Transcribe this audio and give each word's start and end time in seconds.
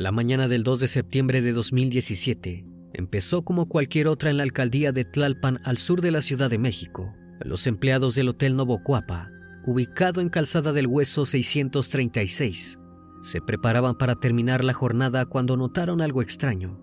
La 0.00 0.12
mañana 0.12 0.48
del 0.48 0.62
2 0.62 0.80
de 0.80 0.88
septiembre 0.88 1.42
de 1.42 1.52
2017 1.52 2.64
empezó 2.94 3.42
como 3.42 3.68
cualquier 3.68 4.08
otra 4.08 4.30
en 4.30 4.38
la 4.38 4.44
alcaldía 4.44 4.92
de 4.92 5.04
Tlalpan 5.04 5.60
al 5.62 5.76
sur 5.76 6.00
de 6.00 6.10
la 6.10 6.22
Ciudad 6.22 6.48
de 6.48 6.56
México. 6.56 7.14
Los 7.40 7.66
empleados 7.66 8.14
del 8.14 8.30
Hotel 8.30 8.56
Novocuapa, 8.56 9.28
ubicado 9.66 10.22
en 10.22 10.30
Calzada 10.30 10.72
del 10.72 10.86
Hueso 10.86 11.26
636, 11.26 12.78
se 13.20 13.42
preparaban 13.42 13.98
para 13.98 14.14
terminar 14.14 14.64
la 14.64 14.72
jornada 14.72 15.26
cuando 15.26 15.58
notaron 15.58 16.00
algo 16.00 16.22
extraño. 16.22 16.80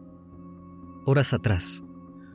Horas 1.08 1.34
atrás, 1.34 1.82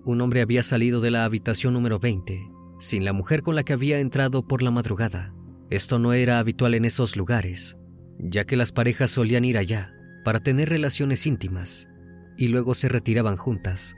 un 0.04 0.20
hombre 0.20 0.40
había 0.40 0.64
salido 0.64 1.00
de 1.00 1.12
la 1.12 1.24
habitación 1.24 1.74
número 1.74 2.00
20 2.00 2.50
sin 2.80 3.04
la 3.04 3.12
mujer 3.12 3.42
con 3.42 3.54
la 3.54 3.62
que 3.62 3.74
había 3.74 4.00
entrado 4.00 4.48
por 4.48 4.62
la 4.62 4.72
madrugada. 4.72 5.32
Esto 5.70 6.00
no 6.00 6.12
era 6.12 6.40
habitual 6.40 6.74
en 6.74 6.86
esos 6.86 7.16
lugares, 7.16 7.76
ya 8.18 8.46
que 8.46 8.56
las 8.56 8.72
parejas 8.72 9.12
solían 9.12 9.44
ir 9.44 9.58
allá 9.58 9.94
para 10.24 10.40
tener 10.40 10.68
relaciones 10.68 11.26
íntimas 11.26 11.88
y 12.36 12.48
luego 12.48 12.74
se 12.74 12.88
retiraban 12.88 13.36
juntas. 13.36 13.96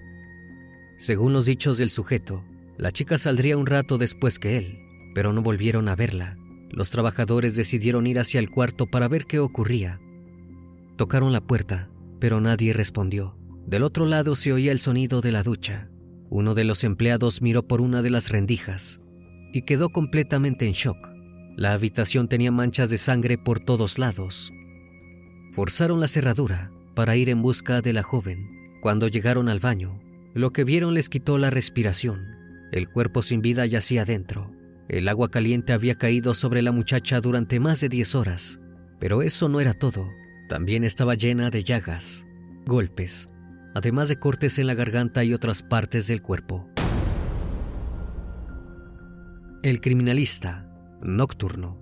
Según 0.97 1.33
los 1.33 1.47
dichos 1.47 1.79
del 1.79 1.91
sujeto, 1.91 2.45
la 2.77 2.91
chica 2.91 3.19
saldría 3.19 3.57
un 3.57 3.67
rato 3.67 3.99
después 3.99 4.39
que 4.39 4.59
él, 4.59 4.79
pero 5.15 5.33
no 5.33 5.43
volvieron 5.43 5.89
a 5.89 5.97
verla. 5.97 6.37
Los 6.71 6.91
trabajadores 6.91 7.57
decidieron 7.57 8.07
ir 8.07 8.19
hacia 8.19 8.41
el 8.41 8.51
cuarto 8.51 8.87
para 8.87 9.09
ver 9.09 9.27
qué 9.27 9.39
ocurría. 9.39 10.01
Tocaron 10.97 11.33
la 11.33 11.41
puerta, 11.41 11.89
pero 12.21 12.41
nadie 12.41 12.73
respondió. 12.73 13.37
Del 13.67 13.83
otro 13.83 14.07
lado 14.07 14.35
se 14.35 14.53
oía 14.53 14.73
el 14.73 14.81
sonido 14.81 15.21
de 15.21 15.33
la 15.33 15.43
ducha. 15.43 15.89
Uno 16.31 16.55
de 16.55 16.65
los 16.65 16.85
empleados 16.85 17.43
miró 17.43 17.67
por 17.67 17.81
una 17.81 18.03
de 18.03 18.11
las 18.11 18.31
rendijas 18.31 19.01
y 19.53 19.63
quedó 19.63 19.91
completamente 19.91 20.67
en 20.67 20.73
shock. 20.73 20.99
La 21.57 21.73
habitación 21.73 22.29
tenía 22.29 22.51
manchas 22.51 22.91
de 22.91 22.99
sangre 22.99 23.39
por 23.39 23.61
todos 23.61 23.99
lados 23.99 24.53
Forzaron 25.55 26.01
la 26.01 26.09
cerradura 26.09 26.73
para 26.95 27.15
ir 27.15 27.29
en 27.29 27.41
busca 27.41 27.81
de 27.81 27.93
la 27.93 28.03
joven. 28.03 28.79
Cuando 28.81 29.07
llegaron 29.07 29.49
al 29.49 29.61
baño, 29.61 30.01
lo 30.35 30.53
que 30.53 30.65
vieron 30.65 30.95
les 30.95 31.09
quitó 31.09 31.39
la 31.39 31.51
respiración. 31.51 32.27
El 32.73 32.89
cuerpo 32.89 33.23
sin 33.23 33.41
vida 33.41 33.65
yacía 33.65 34.05
dentro. 34.05 34.51
El 34.89 35.09
agua 35.09 35.31
caliente 35.31 35.73
había 35.73 35.95
caído 35.95 36.35
sobre 36.35 36.61
la 36.61 36.73
muchacha 36.73 37.21
durante 37.21 37.61
más 37.61 37.81
de 37.81 37.89
10 37.89 38.15
horas. 38.17 38.61
Pero 38.99 39.23
eso 39.23 39.49
no 39.49 39.61
era 39.61 39.75
todo. 39.75 40.09
También 40.49 40.83
estaba 40.83 41.15
llena 41.15 41.51
de 41.51 41.63
llagas, 41.63 42.27
golpes, 42.67 43.31
además 43.77 44.09
de 44.09 44.19
cortes 44.19 44.59
en 44.59 44.67
la 44.67 44.75
garganta 44.75 45.23
y 45.23 45.35
otras 45.35 45.63
partes 45.63 46.09
del 46.09 46.21
cuerpo. 46.21 46.69
El 49.63 49.81
criminalista 49.81 50.69
nocturno. 51.01 51.79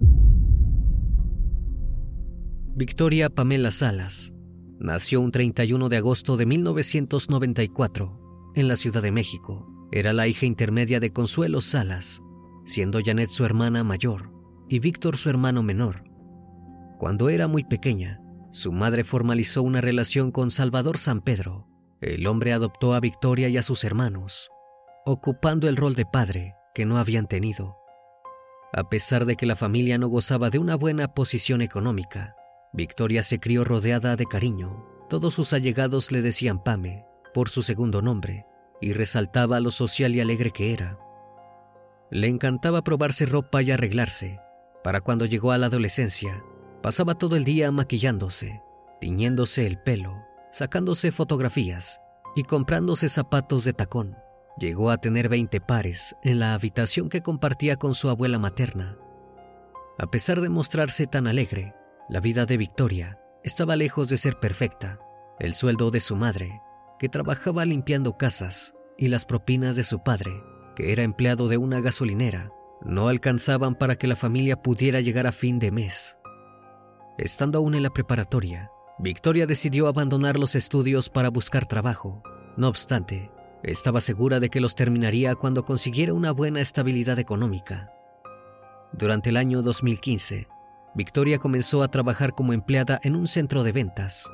Victoria 2.75 3.29
Pamela 3.29 3.71
Salas 3.71 4.33
nació 4.79 5.21
un 5.21 5.31
31 5.31 5.91
de 5.91 5.99
agosto 5.99 6.39
de 6.39 6.47
1994 6.47 8.53
en 8.55 8.67
la 8.67 8.77
Ciudad 8.77 9.03
de 9.03 9.13
México. 9.13 9.69
Era 9.93 10.15
la 10.15 10.27
hija 10.27 10.47
intermedia 10.47 10.99
de 10.99 11.13
Consuelo 11.13 11.61
Salas, 11.61 12.23
siendo 12.65 13.01
Janet 13.05 13.29
su 13.29 13.45
hermana 13.45 13.85
mayor 13.85 14.33
y 14.71 14.79
Víctor 14.79 15.19
su 15.19 15.29
hermano 15.29 15.63
menor. 15.63 16.05
Cuando 16.99 17.29
era 17.29 17.47
muy 17.47 17.63
pequeña, 17.63 18.23
su 18.53 18.73
madre 18.73 19.05
formalizó 19.05 19.63
una 19.63 19.83
relación 19.83 20.31
con 20.31 20.51
Salvador 20.51 20.97
San 20.97 21.21
Pedro. 21.21 21.69
El 22.01 22.27
hombre 22.27 22.55
adoptó 22.55 22.95
a 22.95 23.01
Victoria 23.01 23.51
y 23.51 23.59
a 23.59 23.63
sus 23.63 23.85
hermanos, 23.85 24.49
ocupando 25.05 25.69
el 25.69 25.77
rol 25.77 25.95
de 25.95 26.07
padre 26.07 26.55
que 26.75 26.87
no 26.87 26.97
habían 26.97 27.27
tenido. 27.27 27.77
A 28.73 28.89
pesar 28.89 29.27
de 29.27 29.37
que 29.37 29.45
la 29.45 29.57
familia 29.57 29.99
no 29.99 30.09
gozaba 30.09 30.49
de 30.49 30.59
una 30.59 30.75
buena 30.75 31.13
posición 31.13 31.61
económica, 31.61 32.35
Victoria 32.73 33.23
se 33.23 33.39
crió 33.39 33.65
rodeada 33.65 34.17
de 34.17 34.27
cariño. 34.27 34.87
Todos 35.11 35.35
sus 35.35 35.53
allegados 35.53 36.11
le 36.11 36.23
decían 36.23 36.63
Pame 36.63 37.05
por 37.35 37.49
su 37.49 37.63
segundo 37.63 38.03
nombre 38.03 38.47
y 38.81 38.93
resaltaba 38.93 39.61
lo 39.61 39.71
social 39.71 40.15
y 40.15 40.21
alegre 40.21 40.51
que 40.51 40.73
era. 40.73 40.99
Le 42.11 42.29
encantaba 42.29 42.83
probarse 42.83 43.27
ropa 43.27 43.63
y 43.63 43.71
arreglarse. 43.71 44.41
Para 44.83 45.01
cuando 45.01 45.25
llegó 45.27 45.53
a 45.53 45.59
la 45.59 45.67
adolescencia, 45.67 46.43
pasaba 46.83 47.15
todo 47.15 47.37
el 47.37 47.45
día 47.45 47.71
maquillándose, 47.71 48.61
tiñéndose 49.01 49.67
el 49.67 49.79
pelo, 49.79 50.17
sacándose 50.51 51.13
fotografías 51.13 52.01
y 52.35 52.43
comprándose 52.43 53.09
zapatos 53.09 53.65
de 53.65 53.73
tacón. 53.73 54.17
Llegó 54.59 54.91
a 54.91 54.99
tener 54.99 55.29
20 55.29 55.61
pares 55.61 56.17
en 56.23 56.39
la 56.39 56.55
habitación 56.55 57.09
que 57.09 57.23
compartía 57.23 57.77
con 57.77 57.95
su 57.95 58.11
abuela 58.11 58.39
materna. 58.39 58.99
A 59.99 60.11
pesar 60.11 60.41
de 60.41 60.49
mostrarse 60.49 61.07
tan 61.07 61.27
alegre, 61.27 61.75
la 62.13 62.21
vida 62.21 62.45
de 62.45 62.59
Victoria 62.59 63.19
estaba 63.43 63.75
lejos 63.75 64.07
de 64.11 64.19
ser 64.19 64.39
perfecta. 64.39 64.99
El 65.41 65.55
sueldo 65.55 65.91
de 65.91 65.99
su 65.99 66.15
madre, 66.15 66.61
que 66.99 67.09
trabajaba 67.09 67.65
limpiando 67.65 68.19
casas, 68.19 68.75
y 68.99 69.09
las 69.09 69.25
propinas 69.25 69.77
de 69.77 69.83
su 69.83 70.03
padre, 70.03 70.45
que 70.77 70.93
era 70.93 71.05
empleado 71.05 71.49
de 71.49 71.57
una 71.57 71.81
gasolinera, 71.81 72.53
no 72.85 73.09
alcanzaban 73.09 73.75
para 73.77 73.97
que 73.97 74.09
la 74.09 74.15
familia 74.15 74.61
pudiera 74.61 75.01
llegar 75.01 75.27
a 75.27 75.33
fin 75.33 75.59
de 75.59 75.71
mes. 75.71 76.19
Estando 77.17 77.57
aún 77.57 77.75
en 77.75 77.83
la 77.83 77.95
preparatoria, 77.95 78.71
Victoria 78.99 79.47
decidió 79.47 79.89
abandonar 79.89 80.39
los 80.39 80.55
estudios 80.55 81.09
para 81.09 81.31
buscar 81.31 81.65
trabajo. 81.65 82.23
No 82.59 82.69
obstante, 82.69 83.31
estaba 83.63 84.03
segura 84.03 84.39
de 84.39 84.51
que 84.51 84.61
los 84.61 84.75
terminaría 84.75 85.35
cuando 85.35 85.65
consiguiera 85.65 86.13
una 86.13 86.33
buena 86.33 86.61
estabilidad 86.61 87.19
económica. 87.19 87.91
Durante 88.93 89.31
el 89.31 89.39
año 89.39 89.63
2015, 89.63 90.47
Victoria 90.95 91.39
comenzó 91.39 91.83
a 91.83 91.89
trabajar 91.89 92.35
como 92.35 92.53
empleada 92.53 93.01
en 93.03 93.17
un 93.17 93.27
centro 93.27 93.63
de 93.63 93.73
ventas, 93.73 94.31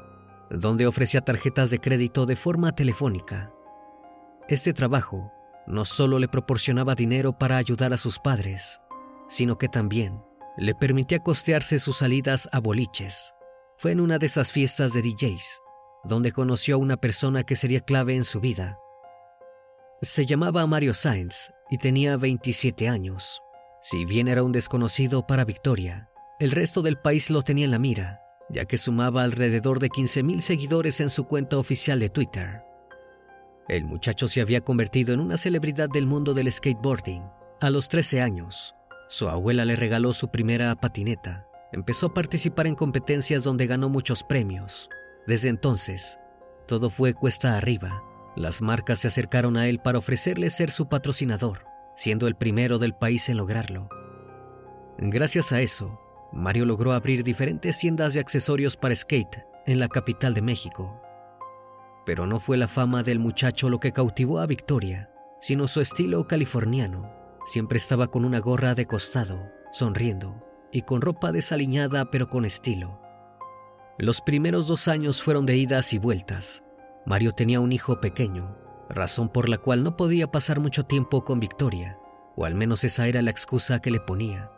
donde 0.50 0.86
ofrecía 0.86 1.20
tarjetas 1.20 1.70
de 1.70 1.78
crédito 1.78 2.26
de 2.26 2.36
forma 2.36 2.72
telefónica. 2.72 3.52
Este 4.48 4.72
trabajo 4.72 5.32
no 5.66 5.84
solo 5.84 6.18
le 6.18 6.28
proporcionaba 6.28 6.94
dinero 6.94 7.38
para 7.38 7.58
ayudar 7.58 7.92
a 7.92 7.98
sus 7.98 8.18
padres, 8.18 8.80
sino 9.28 9.58
que 9.58 9.68
también 9.68 10.22
le 10.56 10.74
permitía 10.74 11.20
costearse 11.20 11.78
sus 11.78 11.98
salidas 11.98 12.48
a 12.52 12.58
boliches. 12.58 13.34
Fue 13.76 13.92
en 13.92 14.00
una 14.00 14.18
de 14.18 14.26
esas 14.26 14.50
fiestas 14.50 14.92
de 14.92 15.02
DJs 15.02 15.62
donde 16.04 16.32
conoció 16.32 16.76
a 16.76 16.78
una 16.78 16.96
persona 16.96 17.44
que 17.44 17.56
sería 17.56 17.80
clave 17.80 18.14
en 18.14 18.24
su 18.24 18.40
vida. 18.40 18.78
Se 20.00 20.26
llamaba 20.26 20.66
Mario 20.66 20.94
Sainz 20.94 21.50
y 21.70 21.78
tenía 21.78 22.16
27 22.16 22.88
años. 22.88 23.42
Si 23.80 24.04
bien 24.04 24.28
era 24.28 24.42
un 24.42 24.52
desconocido 24.52 25.26
para 25.26 25.44
Victoria, 25.44 26.07
el 26.38 26.52
resto 26.52 26.82
del 26.82 26.98
país 26.98 27.30
lo 27.30 27.42
tenía 27.42 27.64
en 27.64 27.72
la 27.72 27.78
mira, 27.78 28.22
ya 28.48 28.64
que 28.64 28.78
sumaba 28.78 29.24
alrededor 29.24 29.80
de 29.80 29.90
15.000 29.90 30.40
seguidores 30.40 31.00
en 31.00 31.10
su 31.10 31.24
cuenta 31.24 31.58
oficial 31.58 31.98
de 31.98 32.10
Twitter. 32.10 32.62
El 33.68 33.84
muchacho 33.84 34.28
se 34.28 34.40
había 34.40 34.60
convertido 34.60 35.12
en 35.12 35.20
una 35.20 35.36
celebridad 35.36 35.88
del 35.88 36.06
mundo 36.06 36.34
del 36.34 36.50
skateboarding. 36.50 37.24
A 37.60 37.70
los 37.70 37.88
13 37.88 38.22
años, 38.22 38.74
su 39.08 39.28
abuela 39.28 39.64
le 39.64 39.74
regaló 39.74 40.12
su 40.12 40.28
primera 40.28 40.74
patineta. 40.76 41.46
Empezó 41.72 42.06
a 42.06 42.14
participar 42.14 42.66
en 42.66 42.76
competencias 42.76 43.42
donde 43.42 43.66
ganó 43.66 43.88
muchos 43.88 44.22
premios. 44.22 44.88
Desde 45.26 45.48
entonces, 45.48 46.18
todo 46.66 46.88
fue 46.88 47.14
cuesta 47.14 47.56
arriba. 47.56 48.02
Las 48.36 48.62
marcas 48.62 49.00
se 49.00 49.08
acercaron 49.08 49.56
a 49.56 49.66
él 49.66 49.80
para 49.80 49.98
ofrecerle 49.98 50.50
ser 50.50 50.70
su 50.70 50.88
patrocinador, 50.88 51.64
siendo 51.96 52.28
el 52.28 52.36
primero 52.36 52.78
del 52.78 52.94
país 52.94 53.28
en 53.28 53.36
lograrlo. 53.36 53.88
Gracias 54.98 55.52
a 55.52 55.60
eso, 55.60 56.00
Mario 56.32 56.64
logró 56.64 56.92
abrir 56.92 57.24
diferentes 57.24 57.78
tiendas 57.78 58.14
de 58.14 58.20
accesorios 58.20 58.76
para 58.76 58.94
skate 58.94 59.44
en 59.66 59.80
la 59.80 59.88
capital 59.88 60.34
de 60.34 60.42
México. 60.42 61.00
Pero 62.04 62.26
no 62.26 62.40
fue 62.40 62.56
la 62.56 62.68
fama 62.68 63.02
del 63.02 63.18
muchacho 63.18 63.68
lo 63.68 63.80
que 63.80 63.92
cautivó 63.92 64.40
a 64.40 64.46
Victoria, 64.46 65.10
sino 65.40 65.68
su 65.68 65.80
estilo 65.80 66.26
californiano. 66.26 67.12
Siempre 67.44 67.78
estaba 67.78 68.08
con 68.08 68.24
una 68.24 68.40
gorra 68.40 68.74
de 68.74 68.86
costado, 68.86 69.50
sonriendo, 69.72 70.42
y 70.72 70.82
con 70.82 71.00
ropa 71.00 71.32
desaliñada 71.32 72.10
pero 72.10 72.28
con 72.28 72.44
estilo. 72.44 73.00
Los 73.98 74.20
primeros 74.20 74.68
dos 74.68 74.86
años 74.88 75.22
fueron 75.22 75.46
de 75.46 75.56
idas 75.56 75.92
y 75.92 75.98
vueltas. 75.98 76.62
Mario 77.04 77.32
tenía 77.32 77.60
un 77.60 77.72
hijo 77.72 78.00
pequeño, 78.00 78.56
razón 78.88 79.28
por 79.28 79.48
la 79.48 79.58
cual 79.58 79.82
no 79.82 79.96
podía 79.96 80.30
pasar 80.30 80.60
mucho 80.60 80.84
tiempo 80.84 81.24
con 81.24 81.40
Victoria, 81.40 81.98
o 82.36 82.44
al 82.44 82.54
menos 82.54 82.84
esa 82.84 83.08
era 83.08 83.22
la 83.22 83.30
excusa 83.30 83.80
que 83.80 83.90
le 83.90 84.00
ponía. 84.00 84.50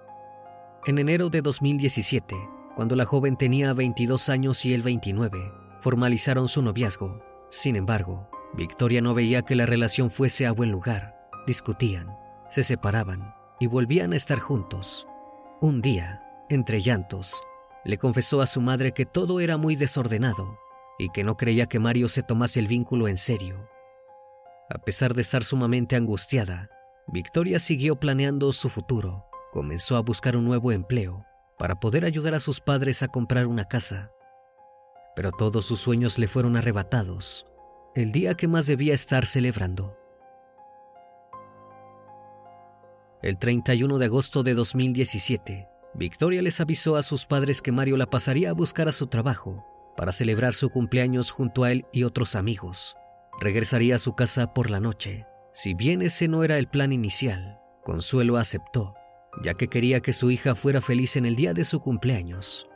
En 0.86 0.98
enero 0.98 1.30
de 1.30 1.42
2017, 1.42 2.36
cuando 2.74 2.96
la 2.96 3.04
joven 3.04 3.36
tenía 3.36 3.72
22 3.72 4.28
años 4.28 4.64
y 4.64 4.72
él 4.72 4.82
29, 4.82 5.52
formalizaron 5.80 6.48
su 6.48 6.62
noviazgo 6.62 7.30
sin 7.50 7.74
embargo, 7.74 8.28
Victoria 8.54 9.02
no 9.02 9.12
veía 9.12 9.42
que 9.42 9.56
la 9.56 9.66
relación 9.66 10.10
fuese 10.10 10.46
a 10.46 10.52
buen 10.52 10.70
lugar. 10.70 11.16
Discutían, 11.46 12.16
se 12.48 12.62
separaban 12.62 13.34
y 13.58 13.66
volvían 13.66 14.12
a 14.12 14.16
estar 14.16 14.38
juntos. 14.38 15.06
Un 15.60 15.82
día, 15.82 16.22
entre 16.48 16.80
llantos, 16.80 17.42
le 17.84 17.98
confesó 17.98 18.40
a 18.40 18.46
su 18.46 18.60
madre 18.60 18.92
que 18.92 19.04
todo 19.04 19.40
era 19.40 19.56
muy 19.56 19.74
desordenado 19.74 20.58
y 20.98 21.10
que 21.10 21.24
no 21.24 21.36
creía 21.36 21.66
que 21.66 21.80
Mario 21.80 22.08
se 22.08 22.22
tomase 22.22 22.60
el 22.60 22.68
vínculo 22.68 23.08
en 23.08 23.16
serio. 23.16 23.68
A 24.68 24.78
pesar 24.78 25.14
de 25.14 25.22
estar 25.22 25.42
sumamente 25.42 25.96
angustiada, 25.96 26.70
Victoria 27.08 27.58
siguió 27.58 27.96
planeando 27.96 28.52
su 28.52 28.68
futuro. 28.68 29.29
Comenzó 29.52 29.96
a 29.96 30.00
buscar 30.00 30.36
un 30.36 30.44
nuevo 30.44 30.72
empleo 30.72 31.24
para 31.58 31.80
poder 31.80 32.04
ayudar 32.04 32.34
a 32.34 32.40
sus 32.40 32.60
padres 32.60 33.02
a 33.02 33.08
comprar 33.08 33.46
una 33.46 33.66
casa 33.66 34.10
pero 35.14 35.32
todos 35.32 35.66
sus 35.66 35.80
sueños 35.80 36.18
le 36.18 36.28
fueron 36.28 36.56
arrebatados 36.56 37.46
el 37.94 38.12
día 38.12 38.34
que 38.34 38.46
más 38.46 38.66
debía 38.66 38.94
estar 38.94 39.26
celebrando. 39.26 39.98
El 43.20 43.36
31 43.36 43.98
de 43.98 44.06
agosto 44.06 44.42
de 44.44 44.54
2017, 44.54 45.68
Victoria 45.92 46.40
les 46.40 46.60
avisó 46.60 46.96
a 46.96 47.02
sus 47.02 47.26
padres 47.26 47.60
que 47.60 47.72
Mario 47.72 47.96
la 47.96 48.06
pasaría 48.06 48.50
a 48.50 48.54
buscar 48.54 48.88
a 48.88 48.92
su 48.92 49.08
trabajo 49.08 49.66
para 49.96 50.12
celebrar 50.12 50.54
su 50.54 50.70
cumpleaños 50.70 51.32
junto 51.32 51.64
a 51.64 51.72
él 51.72 51.84
y 51.92 52.04
otros 52.04 52.36
amigos. 52.36 52.96
Regresaría 53.40 53.96
a 53.96 53.98
su 53.98 54.14
casa 54.14 54.54
por 54.54 54.70
la 54.70 54.78
noche. 54.80 55.26
Si 55.52 55.74
bien 55.74 56.00
ese 56.00 56.28
no 56.28 56.44
era 56.44 56.56
el 56.56 56.68
plan 56.68 56.92
inicial, 56.92 57.58
Consuelo 57.82 58.36
aceptó, 58.36 58.94
ya 59.42 59.54
que 59.54 59.68
quería 59.68 60.00
que 60.00 60.12
su 60.12 60.30
hija 60.30 60.54
fuera 60.54 60.80
feliz 60.80 61.16
en 61.16 61.26
el 61.26 61.36
día 61.36 61.54
de 61.54 61.64
su 61.64 61.80
cumpleaños. 61.80 62.68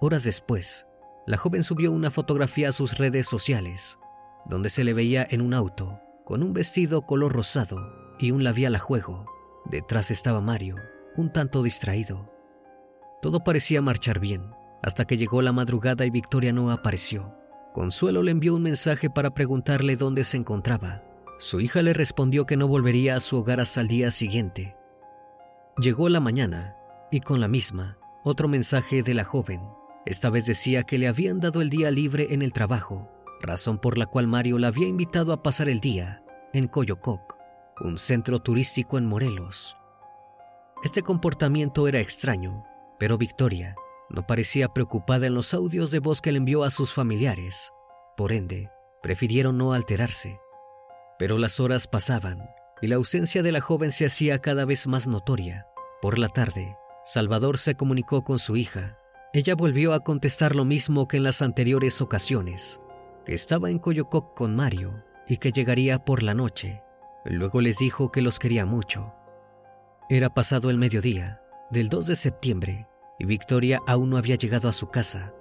Horas 0.00 0.24
después, 0.24 0.86
la 1.26 1.36
joven 1.36 1.62
subió 1.62 1.92
una 1.92 2.10
fotografía 2.10 2.68
a 2.68 2.72
sus 2.72 2.98
redes 2.98 3.26
sociales, 3.26 3.98
donde 4.46 4.70
se 4.70 4.84
le 4.84 4.92
veía 4.92 5.26
en 5.28 5.40
un 5.40 5.54
auto, 5.54 6.00
con 6.24 6.42
un 6.42 6.52
vestido 6.52 7.02
color 7.02 7.32
rosado 7.32 7.78
y 8.18 8.30
un 8.30 8.44
labial 8.44 8.74
a 8.74 8.78
juego. 8.78 9.26
Detrás 9.64 10.10
estaba 10.10 10.40
Mario, 10.40 10.76
un 11.16 11.32
tanto 11.32 11.62
distraído. 11.62 12.30
Todo 13.22 13.42
parecía 13.42 13.80
marchar 13.80 14.20
bien, 14.20 14.50
hasta 14.82 15.06
que 15.06 15.16
llegó 15.16 15.40
la 15.40 15.52
madrugada 15.52 16.04
y 16.04 16.10
Victoria 16.10 16.52
no 16.52 16.70
apareció. 16.70 17.34
Consuelo 17.72 18.22
le 18.22 18.30
envió 18.30 18.54
un 18.54 18.62
mensaje 18.62 19.08
para 19.08 19.34
preguntarle 19.34 19.96
dónde 19.96 20.24
se 20.24 20.36
encontraba. 20.36 21.02
Su 21.38 21.60
hija 21.60 21.82
le 21.82 21.94
respondió 21.94 22.46
que 22.46 22.56
no 22.56 22.68
volvería 22.68 23.16
a 23.16 23.20
su 23.20 23.38
hogar 23.38 23.60
hasta 23.60 23.80
el 23.80 23.88
día 23.88 24.10
siguiente. 24.10 24.76
Llegó 25.76 26.08
la 26.08 26.20
mañana, 26.20 26.76
y 27.10 27.18
con 27.18 27.40
la 27.40 27.48
misma, 27.48 27.98
otro 28.22 28.46
mensaje 28.46 29.02
de 29.02 29.12
la 29.12 29.24
joven, 29.24 29.60
esta 30.06 30.30
vez 30.30 30.46
decía 30.46 30.84
que 30.84 30.98
le 30.98 31.08
habían 31.08 31.40
dado 31.40 31.62
el 31.62 31.68
día 31.68 31.90
libre 31.90 32.28
en 32.30 32.42
el 32.42 32.52
trabajo, 32.52 33.10
razón 33.40 33.78
por 33.78 33.98
la 33.98 34.06
cual 34.06 34.28
Mario 34.28 34.58
la 34.58 34.68
había 34.68 34.86
invitado 34.86 35.32
a 35.32 35.42
pasar 35.42 35.68
el 35.68 35.80
día 35.80 36.22
en 36.52 36.68
Coyococ, 36.68 37.36
un 37.80 37.98
centro 37.98 38.38
turístico 38.38 38.98
en 38.98 39.06
Morelos. 39.06 39.76
Este 40.84 41.02
comportamiento 41.02 41.88
era 41.88 41.98
extraño, 41.98 42.64
pero 43.00 43.18
Victoria 43.18 43.74
no 44.10 44.28
parecía 44.28 44.68
preocupada 44.68 45.26
en 45.26 45.34
los 45.34 45.54
audios 45.54 45.90
de 45.90 45.98
voz 45.98 46.20
que 46.20 46.30
le 46.30 46.38
envió 46.38 46.62
a 46.62 46.70
sus 46.70 46.92
familiares. 46.92 47.72
Por 48.16 48.30
ende, 48.30 48.70
prefirieron 49.02 49.58
no 49.58 49.72
alterarse. 49.72 50.38
Pero 51.18 51.36
las 51.36 51.58
horas 51.58 51.88
pasaban 51.88 52.48
y 52.82 52.88
la 52.88 52.96
ausencia 52.96 53.42
de 53.42 53.52
la 53.52 53.60
joven 53.60 53.92
se 53.92 54.06
hacía 54.06 54.40
cada 54.40 54.64
vez 54.64 54.86
más 54.86 55.06
notoria. 55.06 55.66
Por 56.02 56.18
la 56.18 56.28
tarde, 56.28 56.76
Salvador 57.04 57.58
se 57.58 57.76
comunicó 57.76 58.24
con 58.24 58.38
su 58.38 58.56
hija 58.56 58.98
ella 59.34 59.56
volvió 59.56 59.94
a 59.94 60.04
contestar 60.04 60.54
lo 60.54 60.64
mismo 60.64 61.08
que 61.08 61.16
en 61.16 61.24
las 61.24 61.42
anteriores 61.42 62.00
ocasiones, 62.00 62.80
que 63.26 63.34
estaba 63.34 63.68
en 63.68 63.80
Coyococ 63.80 64.32
con 64.32 64.54
Mario 64.54 65.02
y 65.26 65.38
que 65.38 65.50
llegaría 65.50 66.04
por 66.04 66.22
la 66.22 66.34
noche. 66.34 66.84
Luego 67.24 67.60
les 67.60 67.78
dijo 67.78 68.12
que 68.12 68.22
los 68.22 68.38
quería 68.38 68.64
mucho. 68.64 69.12
Era 70.08 70.32
pasado 70.32 70.70
el 70.70 70.78
mediodía, 70.78 71.42
del 71.68 71.88
2 71.88 72.06
de 72.06 72.14
septiembre, 72.14 72.86
y 73.18 73.24
Victoria 73.24 73.80
aún 73.88 74.10
no 74.10 74.18
había 74.18 74.36
llegado 74.36 74.68
a 74.68 74.72
su 74.72 74.90
casa. 74.90 75.34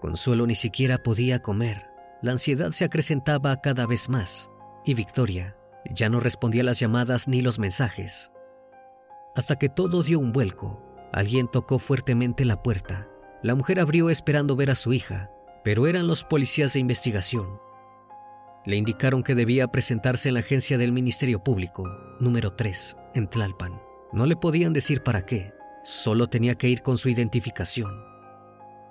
Consuelo 0.00 0.46
ni 0.46 0.54
siquiera 0.54 1.02
podía 1.02 1.42
comer. 1.42 1.88
La 2.22 2.30
ansiedad 2.30 2.70
se 2.70 2.84
acrecentaba 2.84 3.60
cada 3.60 3.86
vez 3.86 4.08
más, 4.08 4.52
y 4.84 4.94
Victoria 4.94 5.56
ya 5.90 6.08
no 6.08 6.20
respondía 6.20 6.64
las 6.64 6.78
llamadas 6.78 7.28
ni 7.28 7.40
los 7.40 7.58
mensajes. 7.58 8.32
Hasta 9.34 9.56
que 9.56 9.68
todo 9.68 10.02
dio 10.02 10.18
un 10.18 10.32
vuelco, 10.32 10.82
alguien 11.12 11.48
tocó 11.48 11.78
fuertemente 11.78 12.44
la 12.44 12.62
puerta. 12.62 13.08
La 13.42 13.54
mujer 13.54 13.80
abrió 13.80 14.10
esperando 14.10 14.56
ver 14.56 14.70
a 14.70 14.74
su 14.74 14.92
hija, 14.92 15.30
pero 15.64 15.86
eran 15.86 16.06
los 16.06 16.24
policías 16.24 16.72
de 16.74 16.80
investigación. 16.80 17.60
Le 18.64 18.76
indicaron 18.76 19.22
que 19.22 19.34
debía 19.34 19.68
presentarse 19.68 20.28
en 20.28 20.34
la 20.34 20.40
agencia 20.40 20.78
del 20.78 20.92
Ministerio 20.92 21.42
Público, 21.42 21.90
número 22.20 22.52
3, 22.52 22.96
en 23.14 23.28
Tlalpan. 23.28 23.80
No 24.12 24.26
le 24.26 24.36
podían 24.36 24.72
decir 24.72 25.02
para 25.02 25.26
qué, 25.26 25.52
solo 25.82 26.28
tenía 26.28 26.54
que 26.54 26.68
ir 26.68 26.82
con 26.82 26.98
su 26.98 27.08
identificación. 27.08 27.90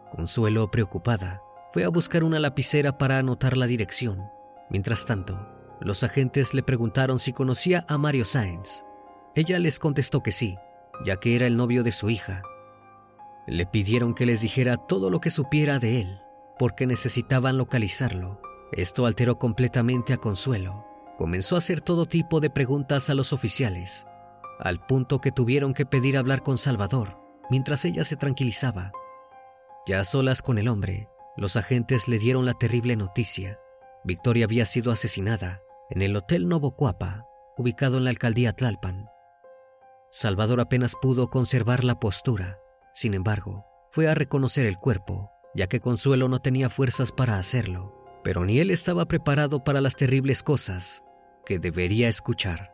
Consuelo, 0.09 0.69
preocupada, 0.69 1.41
fue 1.71 1.85
a 1.85 1.89
buscar 1.89 2.23
una 2.25 2.39
lapicera 2.39 2.97
para 2.97 3.19
anotar 3.19 3.55
la 3.55 3.65
dirección. 3.65 4.25
Mientras 4.69 5.05
tanto, 5.05 5.47
los 5.81 6.03
agentes 6.03 6.53
le 6.53 6.63
preguntaron 6.63 7.19
si 7.19 7.33
conocía 7.33 7.85
a 7.89 7.97
Mario 7.97 8.25
Sáenz. 8.25 8.85
Ella 9.35 9.59
les 9.59 9.79
contestó 9.79 10.23
que 10.23 10.31
sí, 10.31 10.57
ya 11.05 11.17
que 11.17 11.35
era 11.35 11.47
el 11.47 11.57
novio 11.57 11.83
de 11.83 11.91
su 11.91 12.09
hija 12.09 12.43
le 13.47 13.65
pidieron 13.65 14.13
que 14.13 14.25
les 14.25 14.41
dijera 14.41 14.77
todo 14.77 15.09
lo 15.09 15.19
que 15.19 15.29
supiera 15.29 15.79
de 15.79 16.01
él, 16.01 16.21
porque 16.59 16.85
necesitaban 16.85 17.57
localizarlo. 17.57 18.41
Esto 18.71 19.05
alteró 19.05 19.39
completamente 19.39 20.13
a 20.13 20.17
Consuelo. 20.17 20.85
Comenzó 21.17 21.55
a 21.55 21.57
hacer 21.57 21.81
todo 21.81 22.05
tipo 22.05 22.39
de 22.39 22.49
preguntas 22.49 23.09
a 23.09 23.13
los 23.13 23.33
oficiales, 23.33 24.07
al 24.59 24.85
punto 24.85 25.19
que 25.19 25.31
tuvieron 25.31 25.73
que 25.73 25.85
pedir 25.85 26.17
hablar 26.17 26.43
con 26.43 26.57
Salvador, 26.57 27.17
mientras 27.49 27.83
ella 27.83 28.03
se 28.03 28.15
tranquilizaba. 28.15 28.91
Ya 29.85 30.03
solas 30.03 30.41
con 30.41 30.57
el 30.57 30.67
hombre, 30.67 31.09
los 31.35 31.57
agentes 31.57 32.07
le 32.07 32.19
dieron 32.19 32.45
la 32.45 32.53
terrible 32.53 32.95
noticia. 32.95 33.59
Victoria 34.03 34.45
había 34.45 34.65
sido 34.65 34.91
asesinada 34.91 35.61
en 35.91 36.01
el 36.01 36.15
Hotel 36.15 36.47
Novocuapa, 36.47 37.25
ubicado 37.57 37.97
en 37.97 38.05
la 38.05 38.11
alcaldía 38.11 38.53
Tlalpan. 38.53 39.09
Salvador 40.09 40.61
apenas 40.61 40.95
pudo 41.01 41.29
conservar 41.29 41.83
la 41.83 41.99
postura. 41.99 42.57
Sin 42.93 43.13
embargo, 43.13 43.65
fue 43.91 44.07
a 44.07 44.15
reconocer 44.15 44.65
el 44.65 44.77
cuerpo, 44.77 45.31
ya 45.53 45.67
que 45.67 45.81
Consuelo 45.81 46.29
no 46.29 46.39
tenía 46.39 46.69
fuerzas 46.69 47.11
para 47.11 47.37
hacerlo, 47.37 47.93
pero 48.23 48.45
ni 48.45 48.59
él 48.59 48.71
estaba 48.71 49.05
preparado 49.05 49.65
para 49.65 49.81
las 49.81 49.97
terribles 49.97 50.43
cosas 50.43 51.03
que 51.45 51.59
debería 51.59 52.07
escuchar. 52.07 52.71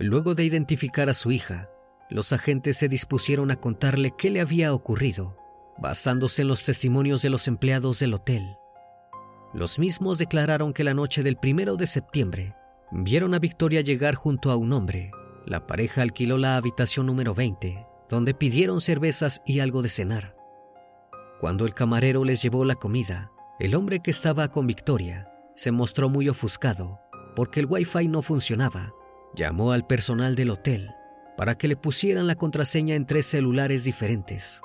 Luego 0.00 0.34
de 0.34 0.44
identificar 0.44 1.08
a 1.08 1.14
su 1.14 1.30
hija, 1.30 1.70
los 2.08 2.32
agentes 2.32 2.78
se 2.78 2.88
dispusieron 2.88 3.52
a 3.52 3.56
contarle 3.56 4.12
qué 4.18 4.30
le 4.30 4.40
había 4.40 4.74
ocurrido, 4.74 5.36
basándose 5.78 6.42
en 6.42 6.48
los 6.48 6.64
testimonios 6.64 7.22
de 7.22 7.30
los 7.30 7.46
empleados 7.46 8.00
del 8.00 8.14
hotel. 8.14 8.56
Los 9.52 9.78
mismos 9.78 10.18
declararon 10.18 10.72
que 10.72 10.84
la 10.84 10.94
noche 10.94 11.22
del 11.22 11.36
primero 11.36 11.76
de 11.76 11.86
septiembre 11.86 12.54
vieron 12.92 13.34
a 13.34 13.38
Victoria 13.38 13.80
llegar 13.80 14.14
junto 14.14 14.50
a 14.50 14.56
un 14.56 14.72
hombre. 14.72 15.10
La 15.46 15.66
pareja 15.66 16.02
alquiló 16.02 16.38
la 16.38 16.56
habitación 16.56 17.06
número 17.06 17.34
20, 17.34 17.86
donde 18.08 18.34
pidieron 18.34 18.80
cervezas 18.80 19.42
y 19.44 19.60
algo 19.60 19.82
de 19.82 19.88
cenar. 19.88 20.36
Cuando 21.40 21.64
el 21.64 21.74
camarero 21.74 22.24
les 22.24 22.42
llevó 22.42 22.64
la 22.64 22.76
comida, 22.76 23.32
el 23.58 23.74
hombre 23.74 24.00
que 24.00 24.10
estaba 24.10 24.48
con 24.48 24.66
Victoria 24.66 25.32
se 25.54 25.72
mostró 25.72 26.08
muy 26.08 26.28
ofuscado 26.28 27.00
porque 27.34 27.60
el 27.60 27.66
wifi 27.66 28.08
no 28.08 28.22
funcionaba. 28.22 28.92
Llamó 29.34 29.72
al 29.72 29.86
personal 29.86 30.34
del 30.34 30.50
hotel 30.50 30.90
para 31.36 31.56
que 31.56 31.68
le 31.68 31.76
pusieran 31.76 32.26
la 32.26 32.34
contraseña 32.34 32.94
en 32.94 33.06
tres 33.06 33.26
celulares 33.26 33.84
diferentes. 33.84 34.60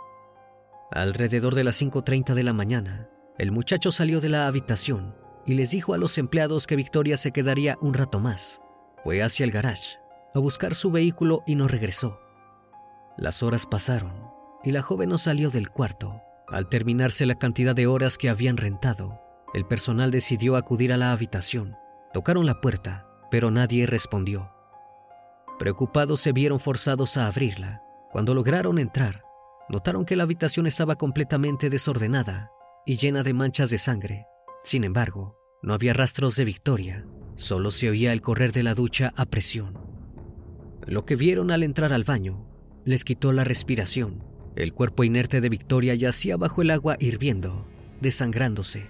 Alrededor 0.91 1.55
de 1.55 1.63
las 1.63 1.81
5.30 1.81 2.33
de 2.33 2.43
la 2.43 2.53
mañana, 2.53 3.09
el 3.37 3.51
muchacho 3.51 3.91
salió 3.91 4.21
de 4.21 4.29
la 4.29 4.47
habitación 4.47 5.13
y 5.45 5.55
les 5.55 5.71
dijo 5.71 5.93
a 5.93 5.97
los 5.97 6.17
empleados 6.17 6.67
que 6.67 6.77
Victoria 6.77 7.17
se 7.17 7.31
quedaría 7.31 7.77
un 7.81 7.93
rato 7.93 8.19
más. 8.19 8.61
Fue 9.03 9.21
hacia 9.21 9.43
el 9.43 9.51
garage 9.51 9.99
a 10.33 10.39
buscar 10.39 10.73
su 10.73 10.89
vehículo 10.89 11.43
y 11.45 11.55
no 11.55 11.67
regresó. 11.67 12.19
Las 13.17 13.43
horas 13.43 13.65
pasaron 13.65 14.13
y 14.63 14.71
la 14.71 14.81
joven 14.81 15.09
no 15.09 15.17
salió 15.17 15.49
del 15.49 15.69
cuarto. 15.69 16.21
Al 16.47 16.69
terminarse 16.69 17.25
la 17.25 17.35
cantidad 17.35 17.75
de 17.75 17.87
horas 17.87 18.17
que 18.17 18.29
habían 18.29 18.57
rentado, 18.57 19.21
el 19.53 19.65
personal 19.65 20.11
decidió 20.11 20.55
acudir 20.55 20.93
a 20.93 20.97
la 20.97 21.11
habitación. 21.11 21.75
Tocaron 22.13 22.45
la 22.45 22.61
puerta, 22.61 23.05
pero 23.31 23.51
nadie 23.51 23.85
respondió. 23.85 24.51
Preocupados 25.59 26.21
se 26.21 26.31
vieron 26.31 26.59
forzados 26.59 27.17
a 27.17 27.27
abrirla. 27.27 27.81
Cuando 28.11 28.33
lograron 28.33 28.79
entrar, 28.79 29.23
notaron 29.69 30.05
que 30.05 30.15
la 30.15 30.23
habitación 30.23 30.67
estaba 30.67 30.95
completamente 30.95 31.69
desordenada 31.69 32.51
y 32.85 32.97
llena 32.97 33.23
de 33.23 33.33
manchas 33.33 33.69
de 33.69 33.77
sangre. 33.77 34.25
Sin 34.63 34.83
embargo, 34.83 35.37
no 35.61 35.73
había 35.73 35.93
rastros 35.93 36.35
de 36.35 36.45
Victoria, 36.45 37.05
solo 37.35 37.71
se 37.71 37.89
oía 37.89 38.13
el 38.13 38.21
correr 38.21 38.51
de 38.51 38.63
la 38.63 38.75
ducha 38.75 39.13
a 39.15 39.25
presión. 39.25 39.77
Lo 40.85 41.05
que 41.05 41.15
vieron 41.15 41.51
al 41.51 41.63
entrar 41.63 41.93
al 41.93 42.03
baño 42.03 42.47
les 42.85 43.03
quitó 43.03 43.31
la 43.31 43.43
respiración. 43.43 44.23
El 44.55 44.73
cuerpo 44.73 45.03
inerte 45.03 45.41
de 45.41 45.49
Victoria 45.49 45.95
yacía 45.95 46.37
bajo 46.37 46.61
el 46.61 46.71
agua 46.71 46.95
hirviendo, 46.99 47.65
desangrándose. 48.01 48.87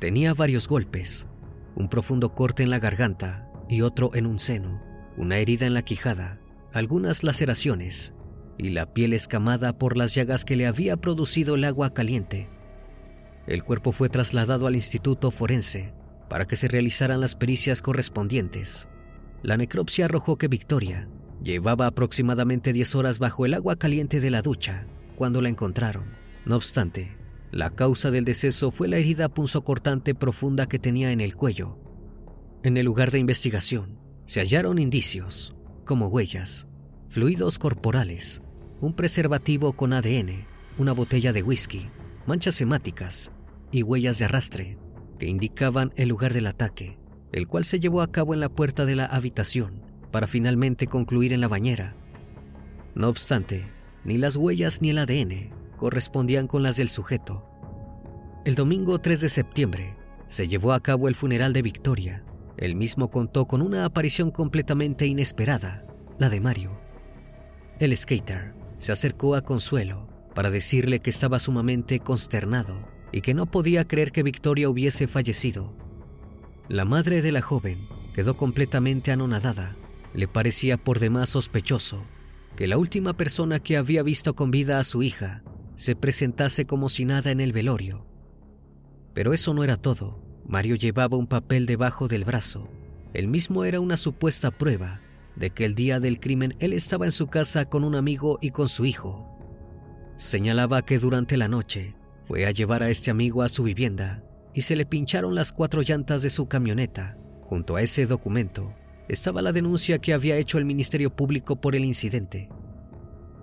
Tenía 0.00 0.34
varios 0.34 0.66
golpes, 0.66 1.28
un 1.74 1.88
profundo 1.88 2.34
corte 2.34 2.62
en 2.62 2.70
la 2.70 2.78
garganta 2.78 3.48
y 3.68 3.82
otro 3.82 4.10
en 4.14 4.26
un 4.26 4.38
seno 4.38 4.92
una 5.16 5.38
herida 5.38 5.66
en 5.66 5.74
la 5.74 5.82
quijada, 5.82 6.38
algunas 6.72 7.22
laceraciones 7.22 8.14
y 8.58 8.70
la 8.70 8.92
piel 8.92 9.12
escamada 9.12 9.78
por 9.78 9.96
las 9.96 10.14
llagas 10.14 10.44
que 10.44 10.56
le 10.56 10.66
había 10.66 10.96
producido 10.96 11.54
el 11.54 11.64
agua 11.64 11.92
caliente. 11.92 12.48
El 13.46 13.64
cuerpo 13.64 13.92
fue 13.92 14.08
trasladado 14.08 14.66
al 14.66 14.74
Instituto 14.74 15.30
Forense 15.30 15.92
para 16.28 16.46
que 16.46 16.56
se 16.56 16.68
realizaran 16.68 17.20
las 17.20 17.34
pericias 17.34 17.82
correspondientes. 17.82 18.88
La 19.42 19.56
necropsia 19.56 20.04
arrojó 20.04 20.38
que 20.38 20.48
Victoria 20.48 21.08
llevaba 21.42 21.86
aproximadamente 21.86 22.72
10 22.72 22.94
horas 22.94 23.18
bajo 23.18 23.44
el 23.44 23.54
agua 23.54 23.76
caliente 23.76 24.20
de 24.20 24.30
la 24.30 24.42
ducha 24.42 24.86
cuando 25.16 25.42
la 25.42 25.48
encontraron. 25.48 26.04
No 26.44 26.56
obstante, 26.56 27.16
la 27.50 27.70
causa 27.70 28.10
del 28.10 28.24
deceso 28.24 28.70
fue 28.70 28.88
la 28.88 28.96
herida 28.96 29.28
punzocortante 29.28 30.14
profunda 30.14 30.68
que 30.68 30.78
tenía 30.78 31.12
en 31.12 31.20
el 31.20 31.36
cuello. 31.36 31.76
En 32.62 32.76
el 32.76 32.86
lugar 32.86 33.10
de 33.10 33.18
investigación, 33.18 33.98
se 34.24 34.40
hallaron 34.40 34.78
indicios, 34.78 35.54
como 35.84 36.06
huellas, 36.06 36.68
fluidos 37.08 37.58
corporales, 37.58 38.40
un 38.80 38.94
preservativo 38.94 39.74
con 39.74 39.92
ADN, 39.92 40.46
una 40.78 40.92
botella 40.92 41.32
de 41.32 41.42
whisky, 41.42 41.88
manchas 42.26 42.60
hemáticas 42.60 43.32
y 43.70 43.82
huellas 43.82 44.18
de 44.18 44.26
arrastre 44.26 44.78
que 45.18 45.26
indicaban 45.28 45.92
el 45.96 46.08
lugar 46.08 46.32
del 46.32 46.46
ataque, 46.46 46.98
el 47.32 47.46
cual 47.46 47.64
se 47.64 47.80
llevó 47.80 48.02
a 48.02 48.10
cabo 48.10 48.34
en 48.34 48.40
la 48.40 48.48
puerta 48.48 48.84
de 48.84 48.96
la 48.96 49.06
habitación 49.06 49.80
para 50.10 50.26
finalmente 50.26 50.86
concluir 50.86 51.32
en 51.32 51.40
la 51.40 51.48
bañera. 51.48 51.94
No 52.94 53.08
obstante, 53.08 53.66
ni 54.04 54.18
las 54.18 54.36
huellas 54.36 54.82
ni 54.82 54.90
el 54.90 54.98
ADN 54.98 55.50
correspondían 55.76 56.46
con 56.46 56.62
las 56.62 56.76
del 56.76 56.88
sujeto. 56.88 57.48
El 58.44 58.54
domingo 58.54 58.98
3 58.98 59.20
de 59.20 59.28
septiembre 59.28 59.94
se 60.26 60.48
llevó 60.48 60.72
a 60.72 60.80
cabo 60.80 61.08
el 61.08 61.14
funeral 61.14 61.52
de 61.52 61.62
Victoria 61.62 62.24
el 62.62 62.76
mismo 62.76 63.10
contó 63.10 63.46
con 63.46 63.60
una 63.60 63.84
aparición 63.84 64.30
completamente 64.30 65.06
inesperada, 65.06 65.82
la 66.18 66.28
de 66.28 66.40
Mario. 66.40 66.78
El 67.80 67.96
skater 67.96 68.54
se 68.78 68.92
acercó 68.92 69.34
a 69.34 69.42
Consuelo 69.42 70.06
para 70.34 70.50
decirle 70.50 71.00
que 71.00 71.10
estaba 71.10 71.38
sumamente 71.38 72.00
consternado 72.00 72.80
y 73.12 73.20
que 73.20 73.34
no 73.34 73.46
podía 73.46 73.86
creer 73.86 74.12
que 74.12 74.22
Victoria 74.22 74.68
hubiese 74.68 75.06
fallecido. 75.06 75.74
La 76.68 76.84
madre 76.84 77.22
de 77.22 77.32
la 77.32 77.42
joven 77.42 77.86
quedó 78.14 78.36
completamente 78.36 79.12
anonadada. 79.12 79.76
Le 80.14 80.28
parecía 80.28 80.76
por 80.76 80.98
demás 80.98 81.30
sospechoso 81.30 82.02
que 82.56 82.66
la 82.66 82.78
última 82.78 83.14
persona 83.14 83.60
que 83.60 83.76
había 83.76 84.02
visto 84.02 84.34
con 84.34 84.50
vida 84.50 84.78
a 84.78 84.84
su 84.84 85.02
hija 85.02 85.42
se 85.76 85.96
presentase 85.96 86.66
como 86.66 86.88
si 86.88 87.04
nada 87.04 87.30
en 87.30 87.40
el 87.40 87.52
velorio. 87.52 88.06
Pero 89.14 89.32
eso 89.32 89.54
no 89.54 89.64
era 89.64 89.76
todo. 89.76 90.22
Mario 90.46 90.76
llevaba 90.76 91.16
un 91.16 91.26
papel 91.26 91.66
debajo 91.66 92.08
del 92.08 92.24
brazo. 92.24 92.68
El 93.14 93.28
mismo 93.28 93.64
era 93.64 93.80
una 93.80 93.96
supuesta 93.96 94.50
prueba 94.50 95.00
de 95.36 95.50
que 95.50 95.64
el 95.64 95.74
día 95.74 96.00
del 96.00 96.20
crimen 96.20 96.54
él 96.58 96.72
estaba 96.72 97.06
en 97.06 97.12
su 97.12 97.26
casa 97.26 97.66
con 97.66 97.84
un 97.84 97.94
amigo 97.94 98.38
y 98.40 98.50
con 98.50 98.68
su 98.68 98.84
hijo. 98.84 99.31
Señalaba 100.22 100.82
que 100.82 101.00
durante 101.00 101.36
la 101.36 101.48
noche 101.48 101.96
fue 102.28 102.46
a 102.46 102.52
llevar 102.52 102.84
a 102.84 102.90
este 102.90 103.10
amigo 103.10 103.42
a 103.42 103.48
su 103.48 103.64
vivienda 103.64 104.22
y 104.54 104.62
se 104.62 104.76
le 104.76 104.86
pincharon 104.86 105.34
las 105.34 105.50
cuatro 105.50 105.82
llantas 105.82 106.22
de 106.22 106.30
su 106.30 106.46
camioneta. 106.46 107.18
Junto 107.40 107.74
a 107.74 107.82
ese 107.82 108.06
documento 108.06 108.72
estaba 109.08 109.42
la 109.42 109.50
denuncia 109.50 109.98
que 109.98 110.12
había 110.12 110.36
hecho 110.36 110.58
el 110.58 110.64
Ministerio 110.64 111.10
Público 111.10 111.60
por 111.60 111.74
el 111.74 111.84
incidente. 111.84 112.48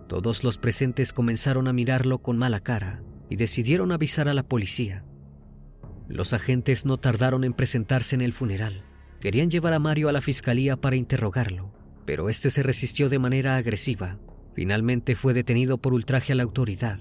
Todos 0.08 0.46
los 0.46 0.58
presentes 0.58 1.12
comenzaron 1.12 1.68
a 1.68 1.74
mirarlo 1.74 2.20
con 2.20 2.38
mala 2.38 2.62
cara 2.62 3.04
y 3.30 3.36
decidieron 3.36 3.92
avisar 3.92 4.30
a 4.30 4.34
la 4.34 4.44
policía. 4.44 5.04
Los 6.08 6.32
agentes 6.32 6.86
no 6.86 6.98
tardaron 6.98 7.44
en 7.44 7.52
presentarse 7.52 8.16
en 8.16 8.22
el 8.22 8.32
funeral. 8.32 8.86
Querían 9.20 9.50
llevar 9.50 9.74
a 9.74 9.80
Mario 9.80 10.08
a 10.08 10.14
la 10.14 10.22
fiscalía 10.22 10.78
para 10.78 10.96
interrogarlo, 10.96 11.74
pero 12.06 12.30
este 12.30 12.50
se 12.50 12.64
resistió 12.64 13.10
de 13.10 13.20
manera 13.20 13.58
agresiva. 13.58 14.18
Finalmente 14.60 15.16
fue 15.16 15.34
detenido 15.34 15.78
por 15.78 15.94
ultraje 15.94 16.34
a 16.34 16.36
la 16.36 16.44
autoridad. 16.44 17.00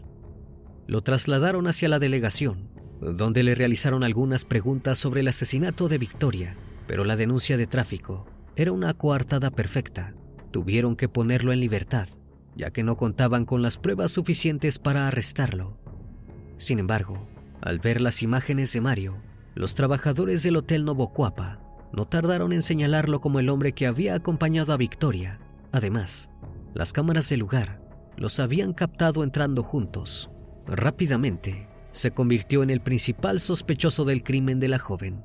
Lo 0.86 1.02
trasladaron 1.02 1.66
hacia 1.66 1.88
la 1.88 1.98
delegación, 1.98 2.68
donde 3.00 3.42
le 3.42 3.56
realizaron 3.56 4.04
algunas 4.04 4.44
preguntas 4.44 4.96
sobre 5.00 5.22
el 5.22 5.26
asesinato 5.26 5.88
de 5.88 5.98
Victoria, 5.98 6.54
pero 6.86 7.02
la 7.02 7.16
denuncia 7.16 7.56
de 7.56 7.66
tráfico 7.66 8.22
era 8.54 8.70
una 8.70 8.94
coartada 8.94 9.50
perfecta. 9.50 10.14
Tuvieron 10.52 10.94
que 10.94 11.08
ponerlo 11.08 11.52
en 11.52 11.58
libertad, 11.58 12.06
ya 12.54 12.70
que 12.70 12.84
no 12.84 12.96
contaban 12.96 13.44
con 13.44 13.60
las 13.60 13.76
pruebas 13.76 14.12
suficientes 14.12 14.78
para 14.78 15.08
arrestarlo. 15.08 15.76
Sin 16.58 16.78
embargo, 16.78 17.26
al 17.60 17.80
ver 17.80 18.00
las 18.00 18.22
imágenes 18.22 18.72
de 18.72 18.82
Mario, 18.82 19.16
los 19.56 19.74
trabajadores 19.74 20.44
del 20.44 20.58
Hotel 20.58 20.84
Novocuapa 20.84 21.56
no 21.92 22.06
tardaron 22.06 22.52
en 22.52 22.62
señalarlo 22.62 23.20
como 23.20 23.40
el 23.40 23.48
hombre 23.48 23.72
que 23.72 23.88
había 23.88 24.14
acompañado 24.14 24.72
a 24.72 24.76
Victoria. 24.76 25.40
Además, 25.72 26.30
las 26.78 26.92
cámaras 26.92 27.28
del 27.28 27.40
lugar 27.40 27.82
los 28.16 28.38
habían 28.38 28.72
captado 28.72 29.24
entrando 29.24 29.64
juntos. 29.64 30.30
Rápidamente, 30.64 31.66
se 31.90 32.12
convirtió 32.12 32.62
en 32.62 32.70
el 32.70 32.80
principal 32.80 33.40
sospechoso 33.40 34.04
del 34.04 34.22
crimen 34.22 34.60
de 34.60 34.68
la 34.68 34.78
joven. 34.78 35.24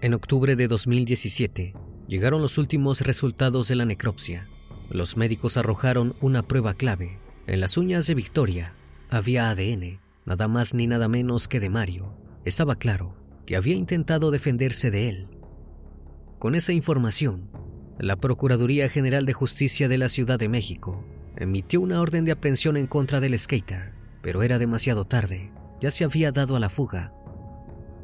En 0.00 0.12
octubre 0.12 0.56
de 0.56 0.66
2017, 0.66 1.72
llegaron 2.08 2.42
los 2.42 2.58
últimos 2.58 3.02
resultados 3.02 3.68
de 3.68 3.76
la 3.76 3.84
necropsia. 3.84 4.48
Los 4.90 5.16
médicos 5.16 5.56
arrojaron 5.56 6.16
una 6.20 6.42
prueba 6.42 6.74
clave. 6.74 7.20
En 7.46 7.60
las 7.60 7.76
uñas 7.76 8.08
de 8.08 8.16
Victoria 8.16 8.74
había 9.08 9.50
ADN, 9.50 10.00
nada 10.26 10.48
más 10.48 10.74
ni 10.74 10.88
nada 10.88 11.06
menos 11.06 11.46
que 11.46 11.60
de 11.60 11.70
Mario. 11.70 12.12
Estaba 12.44 12.74
claro 12.74 13.14
que 13.46 13.54
había 13.54 13.76
intentado 13.76 14.32
defenderse 14.32 14.90
de 14.90 15.10
él. 15.10 15.28
Con 16.40 16.56
esa 16.56 16.72
información, 16.72 17.48
la 17.98 18.14
Procuraduría 18.14 18.88
General 18.88 19.26
de 19.26 19.32
Justicia 19.32 19.88
de 19.88 19.98
la 19.98 20.08
Ciudad 20.08 20.38
de 20.38 20.48
México 20.48 21.04
emitió 21.36 21.80
una 21.80 22.00
orden 22.00 22.24
de 22.24 22.32
aprehensión 22.32 22.76
en 22.76 22.86
contra 22.86 23.18
del 23.18 23.36
skater, 23.36 23.92
pero 24.22 24.42
era 24.44 24.58
demasiado 24.58 25.04
tarde, 25.04 25.50
ya 25.80 25.90
se 25.90 26.04
había 26.04 26.30
dado 26.30 26.54
a 26.54 26.60
la 26.60 26.68
fuga. 26.68 27.12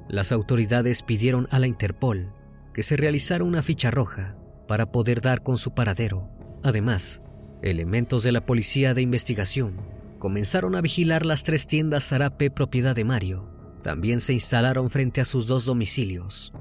Las 0.08 0.32
autoridades 0.32 1.02
pidieron 1.02 1.46
a 1.50 1.60
la 1.60 1.68
Interpol 1.68 2.32
que 2.72 2.82
se 2.82 2.96
realizara 2.96 3.44
una 3.44 3.62
ficha 3.62 3.92
roja 3.92 4.30
para 4.66 4.90
poder 4.90 5.20
dar 5.20 5.44
con 5.44 5.58
su 5.58 5.74
paradero. 5.74 6.28
Además, 6.64 7.22
elementos 7.62 8.24
de 8.24 8.32
la 8.32 8.44
policía 8.44 8.94
de 8.94 9.02
investigación 9.02 9.76
comenzaron 10.18 10.74
a 10.74 10.80
vigilar 10.80 11.24
las 11.24 11.44
tres 11.44 11.68
tiendas 11.68 12.08
Zarape 12.08 12.50
propiedad 12.50 12.96
de 12.96 13.04
Mario. 13.04 13.48
También 13.82 14.18
se 14.18 14.32
instalaron 14.32 14.90
frente 14.90 15.20
a 15.20 15.24
sus 15.24 15.46
dos 15.46 15.66
domicilios. 15.66 16.52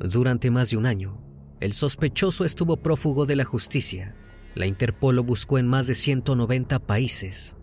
Durante 0.00 0.50
más 0.50 0.70
de 0.70 0.76
un 0.76 0.86
año, 0.86 1.14
el 1.62 1.74
sospechoso 1.74 2.44
estuvo 2.44 2.76
prófugo 2.76 3.24
de 3.24 3.36
la 3.36 3.44
justicia. 3.44 4.16
La 4.56 4.66
Interpol 4.66 5.14
lo 5.14 5.22
buscó 5.22 5.58
en 5.58 5.68
más 5.68 5.86
de 5.86 5.94
190 5.94 6.80
países. 6.80 7.56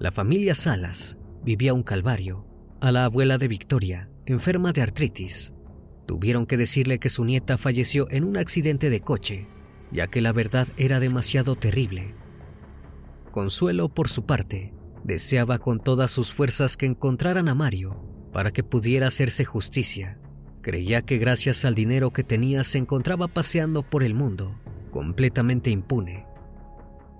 La 0.00 0.10
familia 0.10 0.56
Salas 0.56 1.16
vivía 1.44 1.72
un 1.72 1.84
calvario. 1.84 2.44
A 2.80 2.90
la 2.90 3.04
abuela 3.04 3.38
de 3.38 3.46
Victoria, 3.46 4.10
enferma 4.26 4.72
de 4.72 4.82
artritis, 4.82 5.54
tuvieron 6.06 6.46
que 6.46 6.56
decirle 6.56 6.98
que 6.98 7.08
su 7.08 7.24
nieta 7.24 7.56
falleció 7.56 8.10
en 8.10 8.24
un 8.24 8.36
accidente 8.36 8.90
de 8.90 9.00
coche, 9.00 9.46
ya 9.92 10.08
que 10.08 10.20
la 10.20 10.32
verdad 10.32 10.66
era 10.76 10.98
demasiado 10.98 11.54
terrible. 11.54 12.16
Consuelo, 13.30 13.88
por 13.88 14.08
su 14.08 14.26
parte, 14.26 14.74
deseaba 15.04 15.60
con 15.60 15.78
todas 15.78 16.10
sus 16.10 16.32
fuerzas 16.32 16.76
que 16.76 16.86
encontraran 16.86 17.48
a 17.48 17.54
Mario 17.54 18.02
para 18.32 18.50
que 18.50 18.64
pudiera 18.64 19.06
hacerse 19.06 19.44
justicia. 19.44 20.18
Creía 20.66 21.02
que 21.02 21.18
gracias 21.18 21.64
al 21.64 21.76
dinero 21.76 22.12
que 22.12 22.24
tenía 22.24 22.64
se 22.64 22.78
encontraba 22.78 23.28
paseando 23.28 23.84
por 23.84 24.02
el 24.02 24.14
mundo, 24.14 24.58
completamente 24.90 25.70
impune. 25.70 26.26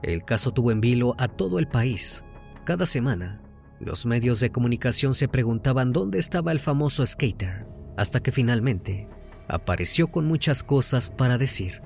El 0.03 0.25
caso 0.25 0.51
tuvo 0.51 0.73
en 0.73 0.81
vilo 0.81 1.15
a 1.17 1.29
todo 1.29 1.61
el 1.61 1.69
país. 1.69 2.25
Cada 2.65 2.87
semana, 2.87 3.41
los 3.79 4.05
medios 4.05 4.41
de 4.41 4.51
comunicación 4.51 5.15
se 5.15 5.29
preguntaban 5.29 5.93
dónde 5.93 6.19
estaba 6.19 6.51
el 6.51 6.59
famoso 6.59 7.07
skater 7.07 7.69
hasta 7.97 8.19
que 8.19 8.33
finalmente 8.33 9.09
apareció 9.47 10.09
con 10.09 10.27
muchas 10.27 10.65
cosas 10.65 11.09
para 11.09 11.39
decir. 11.39 11.86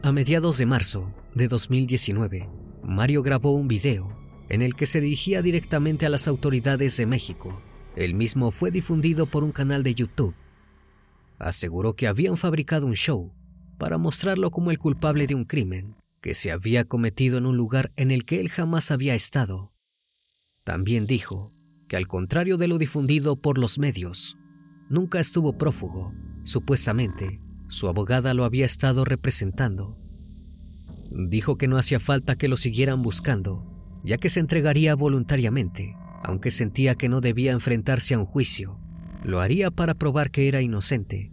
A 0.00 0.12
mediados 0.12 0.58
de 0.58 0.64
marzo 0.64 1.10
de 1.34 1.48
2019, 1.48 2.48
Mario 2.84 3.20
grabó 3.20 3.56
un 3.56 3.66
video 3.66 4.16
en 4.48 4.62
el 4.62 4.76
que 4.76 4.86
se 4.86 5.00
dirigía 5.00 5.42
directamente 5.42 6.06
a 6.06 6.08
las 6.08 6.28
autoridades 6.28 6.96
de 6.96 7.04
México. 7.04 7.60
El 7.96 8.14
mismo 8.14 8.52
fue 8.52 8.70
difundido 8.70 9.26
por 9.26 9.42
un 9.42 9.50
canal 9.50 9.82
de 9.82 9.96
YouTube. 9.96 10.36
Aseguró 11.40 11.94
que 11.94 12.06
habían 12.06 12.36
fabricado 12.36 12.86
un 12.86 12.94
show 12.94 13.32
para 13.76 13.98
mostrarlo 13.98 14.52
como 14.52 14.70
el 14.70 14.78
culpable 14.78 15.26
de 15.26 15.34
un 15.34 15.44
crimen 15.44 15.96
que 16.20 16.32
se 16.32 16.52
había 16.52 16.84
cometido 16.84 17.36
en 17.36 17.46
un 17.46 17.56
lugar 17.56 17.90
en 17.96 18.12
el 18.12 18.24
que 18.24 18.38
él 18.38 18.50
jamás 18.50 18.92
había 18.92 19.16
estado. 19.16 19.72
También 20.62 21.06
dijo 21.06 21.52
que 21.88 21.96
al 21.96 22.06
contrario 22.06 22.56
de 22.56 22.68
lo 22.68 22.78
difundido 22.78 23.34
por 23.34 23.58
los 23.58 23.80
medios, 23.80 24.38
nunca 24.88 25.18
estuvo 25.18 25.58
prófugo. 25.58 26.14
Supuestamente, 26.44 27.40
su 27.68 27.88
abogada 27.88 28.34
lo 28.34 28.44
había 28.44 28.66
estado 28.66 29.04
representando. 29.04 29.98
Dijo 31.10 31.56
que 31.56 31.68
no 31.68 31.78
hacía 31.78 32.00
falta 32.00 32.36
que 32.36 32.48
lo 32.48 32.56
siguieran 32.56 33.02
buscando, 33.02 34.00
ya 34.04 34.16
que 34.16 34.28
se 34.28 34.40
entregaría 34.40 34.94
voluntariamente, 34.94 35.96
aunque 36.22 36.50
sentía 36.50 36.94
que 36.94 37.08
no 37.08 37.20
debía 37.20 37.52
enfrentarse 37.52 38.14
a 38.14 38.18
un 38.18 38.26
juicio. 38.26 38.78
Lo 39.24 39.40
haría 39.40 39.70
para 39.70 39.94
probar 39.94 40.30
que 40.30 40.48
era 40.48 40.62
inocente. 40.62 41.32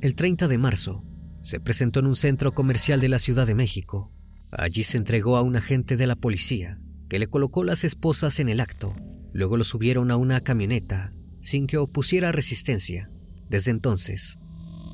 El 0.00 0.14
30 0.14 0.48
de 0.48 0.58
marzo, 0.58 1.04
se 1.42 1.60
presentó 1.60 2.00
en 2.00 2.06
un 2.06 2.16
centro 2.16 2.52
comercial 2.52 3.00
de 3.00 3.08
la 3.08 3.18
Ciudad 3.18 3.46
de 3.46 3.54
México. 3.54 4.12
Allí 4.50 4.82
se 4.82 4.96
entregó 4.96 5.36
a 5.36 5.42
un 5.42 5.56
agente 5.56 5.96
de 5.96 6.06
la 6.06 6.16
policía, 6.16 6.80
que 7.08 7.18
le 7.18 7.28
colocó 7.28 7.64
las 7.64 7.84
esposas 7.84 8.40
en 8.40 8.48
el 8.48 8.60
acto. 8.60 8.94
Luego 9.32 9.56
lo 9.56 9.64
subieron 9.64 10.10
a 10.10 10.16
una 10.16 10.40
camioneta, 10.40 11.12
sin 11.40 11.66
que 11.66 11.78
opusiera 11.78 12.32
resistencia. 12.32 13.10
Desde 13.48 13.70
entonces, 13.70 14.38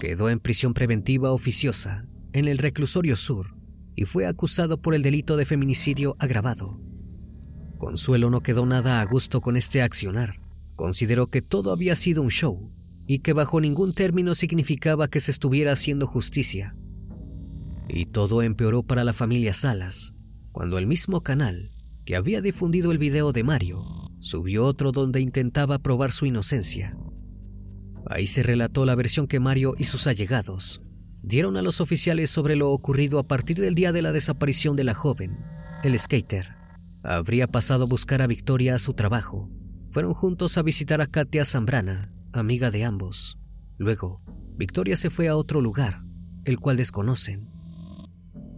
quedó 0.03 0.31
en 0.31 0.41
prisión 0.41 0.75
preventiva 0.75 1.31
oficiosa 1.31 2.09
en 2.33 2.49
el 2.49 2.59
reclusorio 2.59 3.15
sur 3.15 3.55
y 3.95 4.05
fue 4.05 4.27
acusado 4.27 4.83
por 4.83 4.97
el 4.97 5.03
delito 5.05 5.37
de 5.37 5.47
feminicidio 5.47 6.17
agravado. 6.19 6.81
Consuelo 7.79 8.29
no 8.29 8.41
quedó 8.41 8.67
nada 8.67 9.01
a 9.01 9.05
gusto 9.05 9.41
con 9.41 9.57
este 9.57 9.81
accionar. 9.81 10.41
Consideró 10.75 11.29
que 11.29 11.41
todo 11.41 11.71
había 11.71 11.95
sido 11.95 12.21
un 12.23 12.31
show 12.31 12.73
y 13.07 13.21
que 13.21 13.33
bajo 13.33 13.61
ningún 13.61 13.95
término 13.95 14.35
significaba 14.35 15.07
que 15.07 15.21
se 15.21 15.31
estuviera 15.31 15.71
haciendo 15.71 16.09
justicia. 16.09 16.75
Y 17.89 18.07
todo 18.07 18.43
empeoró 18.43 18.83
para 18.83 19.05
la 19.05 19.13
familia 19.13 19.55
Salas 19.55 20.15
cuando 20.51 20.79
el 20.79 20.89
mismo 20.89 21.23
canal 21.23 21.71
que 22.05 22.17
había 22.17 22.41
difundido 22.41 22.91
el 22.91 22.99
video 22.99 23.31
de 23.31 23.45
Mario 23.45 23.85
subió 24.19 24.65
otro 24.65 24.91
donde 24.91 25.21
intentaba 25.21 25.79
probar 25.79 26.11
su 26.11 26.27
inocencia. 26.27 26.97
Ahí 28.07 28.27
se 28.27 28.43
relató 28.43 28.85
la 28.85 28.95
versión 28.95 29.27
que 29.27 29.41
Mario 29.41 29.75
y 29.79 29.85
sus 29.85 30.07
allegados 30.07 30.83
dieron 31.23 31.57
a 31.57 31.63
los 31.63 31.81
oficiales 31.81 32.31
sobre 32.31 32.57
lo 32.57 32.71
ocurrido 32.71 33.19
a 33.19 33.27
partir 33.29 33.61
del 33.61 33.75
día 33.75 33.93
de 33.93 34.03
la 34.03 34.13
desaparición 34.13 34.77
de 34.77 34.85
la 34.85 34.95
joven. 34.95 35.39
El 35.85 35.99
skater 35.99 36.57
habría 37.03 37.47
pasado 37.47 37.85
a 37.85 37.87
buscar 37.87 38.23
a 38.23 38.27
Victoria 38.27 38.75
a 38.75 38.79
su 38.79 38.95
trabajo. 38.95 39.49
Fueron 39.91 40.15
juntos 40.15 40.59
a 40.59 40.63
visitar 40.63 41.01
a 41.01 41.07
Katia 41.07 41.45
Zambrana, 41.45 42.13
amiga 42.33 42.71
de 42.71 42.85
ambos. 42.85 43.39
Luego, 43.79 44.21
Victoria 44.57 44.97
se 44.97 45.11
fue 45.11 45.29
a 45.29 45.37
otro 45.37 45.61
lugar, 45.61 46.03
el 46.45 46.59
cual 46.59 46.77
desconocen. 46.77 47.51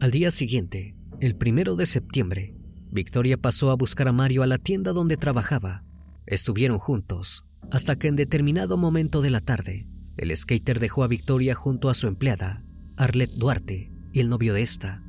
Al 0.01 0.11
día 0.11 0.31
siguiente, 0.31 0.97
el 1.21 1.37
primero 1.37 1.77
de 1.77 1.87
septiembre, 1.87 2.55
Victoria 2.91 3.37
pasó 3.37 3.71
a 3.71 3.77
buscar 3.77 4.09
a 4.09 4.13
Mario 4.13 4.43
a 4.43 4.47
la 4.47 4.59
tienda 4.59 4.93
donde 4.93 5.17
trabajaba. 5.17 5.85
Estuvieron 6.27 6.79
juntos, 6.79 7.45
hasta 7.71 7.97
que 7.97 8.09
en 8.09 8.17
determinado 8.17 8.77
momento 8.77 9.23
de 9.23 9.31
la 9.31 9.41
tarde, 9.41 9.87
el 10.17 10.37
skater 10.37 10.81
dejó 10.81 11.05
a 11.05 11.09
Victoria 11.09 11.55
junto 11.55 11.91
a 11.91 11.95
su 11.95 12.07
empleada, 12.07 12.65
Arlette 12.97 13.35
Duarte, 13.37 13.93
y 14.13 14.21
el 14.21 14.29
novio 14.29 14.55
de 14.55 14.63
esta. 14.63 15.03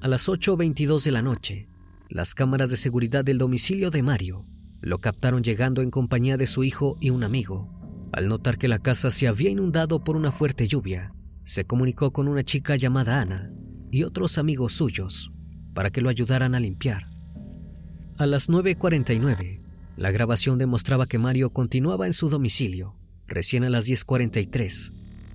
A 0.00 0.08
las 0.08 0.28
8.22 0.28 1.02
de 1.04 1.10
la 1.10 1.22
noche, 1.22 1.68
las 2.08 2.34
cámaras 2.34 2.70
de 2.70 2.76
seguridad 2.76 3.24
del 3.24 3.38
domicilio 3.38 3.90
de 3.90 4.02
Mario 4.02 4.46
lo 4.80 4.98
captaron 4.98 5.42
llegando 5.42 5.82
en 5.82 5.90
compañía 5.90 6.36
de 6.36 6.46
su 6.46 6.62
hijo 6.62 6.96
y 7.00 7.10
un 7.10 7.24
amigo. 7.24 7.72
Al 8.12 8.28
notar 8.28 8.58
que 8.58 8.68
la 8.68 8.78
casa 8.78 9.10
se 9.10 9.26
había 9.26 9.50
inundado 9.50 10.04
por 10.04 10.16
una 10.16 10.30
fuerte 10.30 10.68
lluvia, 10.68 11.12
se 11.42 11.64
comunicó 11.64 12.12
con 12.12 12.28
una 12.28 12.44
chica 12.44 12.76
llamada 12.76 13.20
Ana 13.20 13.50
y 13.90 14.04
otros 14.04 14.38
amigos 14.38 14.72
suyos 14.72 15.32
para 15.74 15.90
que 15.90 16.00
lo 16.00 16.08
ayudaran 16.08 16.54
a 16.54 16.60
limpiar. 16.60 17.10
A 18.18 18.26
las 18.26 18.48
9.49, 18.48 19.65
la 19.96 20.10
grabación 20.10 20.58
demostraba 20.58 21.06
que 21.06 21.18
Mario 21.18 21.50
continuaba 21.50 22.06
en 22.06 22.12
su 22.12 22.28
domicilio. 22.28 22.94
Recién 23.26 23.64
a 23.64 23.70
las 23.70 23.88
10.43, 23.88 24.92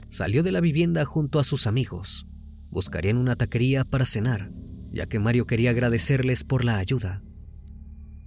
salió 0.09 0.43
de 0.43 0.51
la 0.51 0.61
vivienda 0.61 1.03
junto 1.03 1.39
a 1.39 1.43
sus 1.43 1.67
amigos. 1.67 2.27
Buscarían 2.69 3.17
una 3.17 3.35
taquería 3.35 3.83
para 3.83 4.05
cenar, 4.05 4.51
ya 4.91 5.07
que 5.07 5.19
Mario 5.19 5.45
quería 5.45 5.71
agradecerles 5.71 6.43
por 6.43 6.63
la 6.63 6.77
ayuda. 6.77 7.23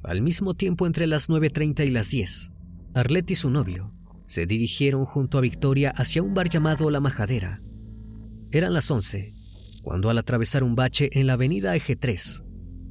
Al 0.03 0.21
mismo 0.21 0.55
tiempo, 0.55 0.87
entre 0.87 1.07
las 1.07 1.31
9.30 1.31 1.87
y 1.87 1.91
las 1.91 2.11
10, 2.11 2.53
Arlette 2.95 3.31
y 3.31 3.35
su 3.37 3.49
novio 3.49 3.93
se 4.27 4.47
dirigieron 4.47 5.05
junto 5.05 5.39
a 5.39 5.41
Victoria 5.41 5.91
hacia 5.91 6.23
un 6.23 6.35
bar 6.35 6.51
llamado 6.51 6.91
La 6.91 7.01
Majadera. 7.01 7.63
Eran 8.51 8.75
las 8.75 8.91
11, 8.91 9.33
cuando 9.83 10.11
al 10.11 10.19
atravesar 10.19 10.65
un 10.65 10.75
bache 10.75 11.11
en 11.13 11.27
la 11.27 11.35
avenida 11.35 11.77
Eje 11.77 11.95
3, 11.95 12.43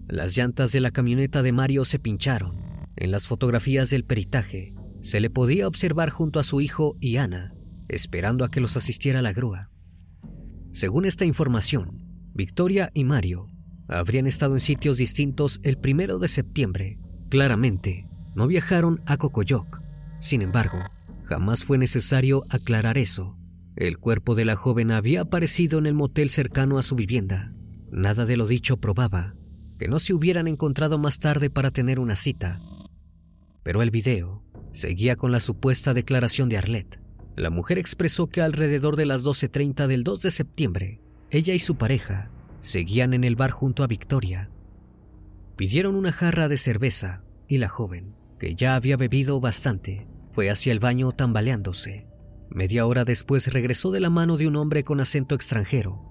las 0.08 0.36
llantas 0.36 0.72
de 0.72 0.80
la 0.80 0.92
camioneta 0.92 1.44
de 1.44 1.52
Mario 1.52 1.86
se 1.86 2.00
pincharon 2.00 2.63
En 2.96 3.12
las 3.12 3.28
fotografías 3.28 3.90
del 3.90 4.06
peritaje 4.06 4.74
se 5.02 5.20
le 5.20 5.30
podía 5.30 5.68
observar 5.68 6.10
junto 6.10 6.40
a 6.40 6.44
su 6.44 6.62
hijo 6.62 6.96
y 7.00 7.18
Ana, 7.18 7.54
esperando 7.88 8.46
a 8.46 8.50
que 8.50 8.62
los 8.62 8.78
asistiera 8.78 9.22
la 9.22 9.34
grúa. 9.34 9.70
Según 10.72 11.06
esta 11.06 11.26
información, 11.26 12.04
Victoria 12.34 12.90
y 12.94 13.04
Mario 13.04 13.48
habrían 13.88 14.28
estado 14.28 14.54
en 14.56 14.60
sitios 14.60 14.98
distintos 14.98 15.60
el 15.64 15.78
primero 15.78 16.20
de 16.20 16.28
septiembre. 16.28 17.00
Claramente, 17.30 18.08
no 18.36 18.48
viajaron 18.48 19.02
a 19.06 19.18
Cocoyoc. 19.18 19.82
Sin 20.20 20.42
embargo, 20.42 20.80
jamás 21.26 21.64
fue 21.64 21.78
necesario 21.78 22.46
aclarar 22.50 22.98
eso. 22.98 23.38
El 23.76 23.98
cuerpo 23.98 24.36
de 24.36 24.46
la 24.46 24.56
joven 24.56 24.92
había 24.92 25.22
aparecido 25.22 25.80
en 25.80 25.86
el 25.86 25.94
motel 25.94 26.30
cercano 26.30 26.78
a 26.78 26.84
su 26.84 26.96
vivienda. 26.96 27.54
Nada 27.92 28.26
de 28.26 28.38
lo 28.38 28.48
dicho 28.48 28.78
probaba 28.78 29.36
que 29.78 29.88
no 29.88 30.00
se 30.00 30.14
hubieran 30.14 30.48
encontrado 30.48 30.98
más 30.98 31.20
tarde 31.20 31.50
para 31.50 31.72
tener 31.72 32.00
una 32.00 32.16
cita. 32.16 32.60
Pero 33.64 33.82
el 33.82 33.92
video 33.92 34.44
seguía 34.74 35.16
con 35.16 35.32
la 35.32 35.40
supuesta 35.40 35.94
declaración 35.94 36.50
de 36.50 36.58
Arlette. 36.58 37.00
La 37.36 37.50
mujer 37.50 37.78
expresó 37.78 38.28
que 38.28 38.42
alrededor 38.42 38.96
de 38.96 39.06
las 39.06 39.26
12.30 39.26 39.88
del 39.88 40.04
2 40.04 40.22
de 40.22 40.32
septiembre, 40.32 41.02
ella 41.32 41.54
y 41.54 41.60
su 41.60 41.78
pareja 41.78 42.30
seguían 42.62 43.14
en 43.14 43.24
el 43.24 43.36
bar 43.36 43.52
junto 43.52 43.84
a 43.84 43.88
Victoria. 43.88 44.50
Pidieron 45.56 45.96
una 45.96 46.12
jarra 46.12 46.48
de 46.48 46.58
cerveza 46.58 47.24
y 47.48 47.58
la 47.58 47.70
joven, 47.70 48.16
que 48.40 48.56
ya 48.56 48.76
había 48.76 48.98
bebido 48.98 49.40
bastante, 49.40 50.08
fue 50.32 50.50
hacia 50.50 50.72
el 50.72 50.80
baño 50.80 51.12
tambaleándose. 51.12 52.08
Media 52.50 52.86
hora 52.86 53.06
después 53.06 53.52
regresó 53.52 53.92
de 53.92 54.00
la 54.00 54.10
mano 54.10 54.38
de 54.38 54.48
un 54.48 54.56
hombre 54.56 54.84
con 54.84 55.00
acento 55.00 55.36
extranjero. 55.36 56.02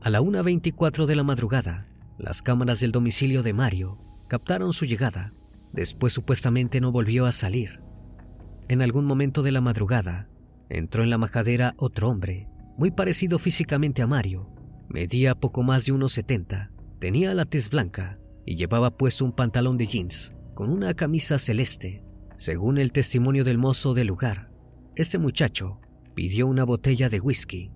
A 0.00 0.10
la 0.10 0.20
1.24 0.20 1.06
de 1.06 1.16
la 1.16 1.22
madrugada, 1.22 1.88
las 2.18 2.42
cámaras 2.42 2.80
del 2.80 2.92
domicilio 2.92 3.42
de 3.42 3.52
Mario 3.52 3.98
captaron 4.28 4.72
su 4.72 4.84
llegada. 4.84 5.32
Después 5.72 6.12
supuestamente 6.12 6.80
no 6.80 6.92
volvió 6.92 7.26
a 7.26 7.32
salir. 7.32 7.80
En 8.68 8.82
algún 8.82 9.04
momento 9.04 9.42
de 9.42 9.52
la 9.52 9.60
madrugada, 9.60 10.28
entró 10.68 11.02
en 11.02 11.10
la 11.10 11.18
majadera 11.18 11.74
otro 11.76 12.08
hombre, 12.08 12.48
muy 12.76 12.90
parecido 12.90 13.38
físicamente 13.38 14.02
a 14.02 14.06
Mario. 14.06 14.48
Medía 14.88 15.34
poco 15.34 15.62
más 15.62 15.84
de 15.84 15.92
unos 15.92 16.12
70, 16.12 16.70
tenía 16.98 17.34
la 17.34 17.44
tez 17.44 17.70
blanca 17.70 18.18
y 18.46 18.56
llevaba 18.56 18.96
puesto 18.96 19.24
un 19.24 19.32
pantalón 19.32 19.76
de 19.76 19.86
jeans 19.86 20.34
con 20.54 20.70
una 20.70 20.94
camisa 20.94 21.38
celeste. 21.38 22.04
Según 22.36 22.78
el 22.78 22.92
testimonio 22.92 23.44
del 23.44 23.58
mozo 23.58 23.94
del 23.94 24.06
lugar, 24.06 24.50
este 24.96 25.18
muchacho 25.18 25.80
pidió 26.14 26.46
una 26.46 26.64
botella 26.64 27.08
de 27.08 27.20
whisky. 27.20 27.70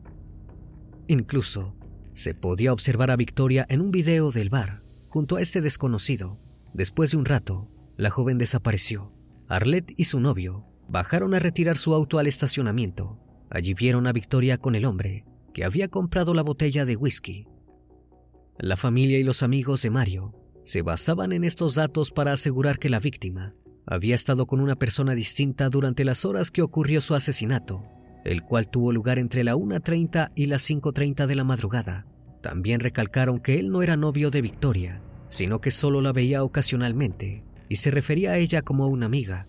Incluso 1.06 1.76
se 2.14 2.34
podía 2.34 2.72
observar 2.72 3.10
a 3.10 3.16
Victoria 3.16 3.66
en 3.68 3.80
un 3.80 3.90
video 3.90 4.30
del 4.30 4.48
bar 4.48 4.80
junto 5.08 5.36
a 5.36 5.40
este 5.40 5.60
desconocido. 5.60 6.38
Después 6.72 7.10
de 7.10 7.18
un 7.18 7.24
rato, 7.24 7.68
la 7.96 8.10
joven 8.10 8.38
desapareció. 8.38 9.12
Arlette 9.48 9.94
y 9.96 10.04
su 10.04 10.20
novio 10.20 10.66
bajaron 10.88 11.34
a 11.34 11.38
retirar 11.38 11.76
su 11.76 11.94
auto 11.94 12.18
al 12.18 12.26
estacionamiento. 12.26 13.18
Allí 13.50 13.74
vieron 13.74 14.06
a 14.06 14.12
Victoria 14.12 14.58
con 14.58 14.74
el 14.74 14.84
hombre 14.84 15.24
que 15.52 15.64
había 15.64 15.88
comprado 15.88 16.34
la 16.34 16.42
botella 16.42 16.84
de 16.84 16.96
whisky. 16.96 17.46
La 18.58 18.76
familia 18.76 19.18
y 19.18 19.22
los 19.22 19.42
amigos 19.42 19.82
de 19.82 19.90
Mario 19.90 20.34
se 20.64 20.82
basaban 20.82 21.32
en 21.32 21.44
estos 21.44 21.74
datos 21.74 22.10
para 22.10 22.32
asegurar 22.32 22.78
que 22.78 22.88
la 22.88 22.98
víctima 22.98 23.54
había 23.86 24.14
estado 24.14 24.46
con 24.46 24.60
una 24.60 24.76
persona 24.76 25.14
distinta 25.14 25.68
durante 25.68 26.04
las 26.04 26.24
horas 26.24 26.50
que 26.50 26.62
ocurrió 26.62 27.00
su 27.00 27.14
asesinato, 27.14 27.84
el 28.24 28.42
cual 28.42 28.68
tuvo 28.68 28.92
lugar 28.92 29.18
entre 29.18 29.44
la 29.44 29.54
1.30 29.54 30.32
y 30.34 30.46
las 30.46 30.68
5.30 30.68 31.26
de 31.26 31.34
la 31.34 31.44
madrugada. 31.44 32.06
También 32.42 32.80
recalcaron 32.80 33.40
que 33.40 33.60
él 33.60 33.70
no 33.70 33.82
era 33.82 33.96
novio 33.96 34.30
de 34.30 34.42
Victoria, 34.42 35.02
sino 35.28 35.60
que 35.60 35.70
solo 35.70 36.00
la 36.00 36.12
veía 36.12 36.42
ocasionalmente 36.42 37.44
y 37.68 37.76
se 37.76 37.90
refería 37.90 38.32
a 38.32 38.38
ella 38.38 38.62
como 38.62 38.88
una 38.88 39.06
amiga. 39.06 39.46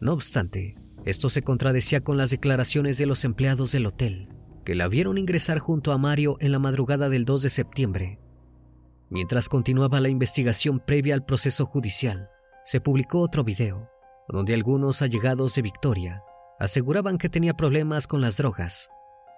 No 0.00 0.12
obstante, 0.12 0.74
esto 1.04 1.28
se 1.28 1.42
contradecía 1.42 2.02
con 2.02 2.16
las 2.16 2.30
declaraciones 2.30 2.98
de 2.98 3.06
los 3.06 3.24
empleados 3.24 3.72
del 3.72 3.86
hotel, 3.86 4.28
que 4.64 4.74
la 4.74 4.88
vieron 4.88 5.18
ingresar 5.18 5.58
junto 5.58 5.92
a 5.92 5.98
Mario 5.98 6.36
en 6.40 6.52
la 6.52 6.58
madrugada 6.58 7.08
del 7.08 7.24
2 7.24 7.42
de 7.42 7.50
septiembre. 7.50 8.18
Mientras 9.08 9.48
continuaba 9.48 10.00
la 10.00 10.08
investigación 10.08 10.78
previa 10.78 11.14
al 11.14 11.24
proceso 11.24 11.66
judicial, 11.66 12.28
se 12.64 12.80
publicó 12.80 13.20
otro 13.20 13.42
video, 13.42 13.88
donde 14.28 14.54
algunos 14.54 15.02
allegados 15.02 15.54
de 15.54 15.62
Victoria 15.62 16.22
aseguraban 16.58 17.18
que 17.18 17.28
tenía 17.28 17.54
problemas 17.54 18.06
con 18.06 18.20
las 18.20 18.36
drogas 18.36 18.90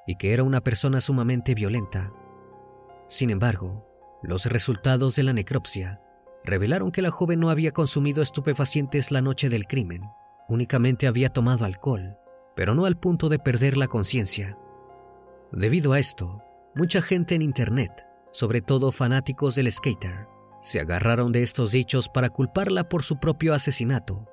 y 0.07 0.17
que 0.17 0.33
era 0.33 0.43
una 0.43 0.61
persona 0.61 1.01
sumamente 1.01 1.55
violenta. 1.55 2.13
Sin 3.09 3.31
embargo, 3.31 3.87
los 4.23 4.47
resultados 4.47 5.17
de 5.17 5.23
la 5.23 5.33
necropsia 5.33 6.01
revelaron 6.45 6.91
que 6.91 7.03
la 7.03 7.11
joven 7.11 7.41
no 7.41 7.51
había 7.51 7.73
consumido 7.73 8.23
estupefacientes 8.23 9.11
la 9.11 9.21
noche 9.21 9.49
del 9.49 9.67
crimen, 9.67 10.03
únicamente 10.49 11.07
había 11.07 11.29
tomado 11.29 11.65
alcohol, 11.65 12.17
pero 12.55 12.75
no 12.75 12.85
al 12.85 12.99
punto 12.99 13.29
de 13.29 13.39
perder 13.39 13.77
la 13.77 13.89
conciencia. 13.89 14.59
Debido 15.53 15.93
a 15.93 15.99
esto, 15.99 16.43
mucha 16.75 17.03
gente 17.03 17.35
en 17.35 17.43
Internet, 17.43 17.93
sobre 18.31 18.61
todo 18.61 18.93
fanáticos 18.93 19.55
del 19.55 19.71
skater, 19.71 20.27
se 20.61 20.81
agarraron 20.81 21.33
de 21.33 21.43
estos 21.43 21.73
dichos 21.73 22.09
para 22.09 22.31
culparla 22.31 22.89
por 22.89 23.03
su 23.03 23.19
propio 23.19 23.53
asesinato. 23.53 24.29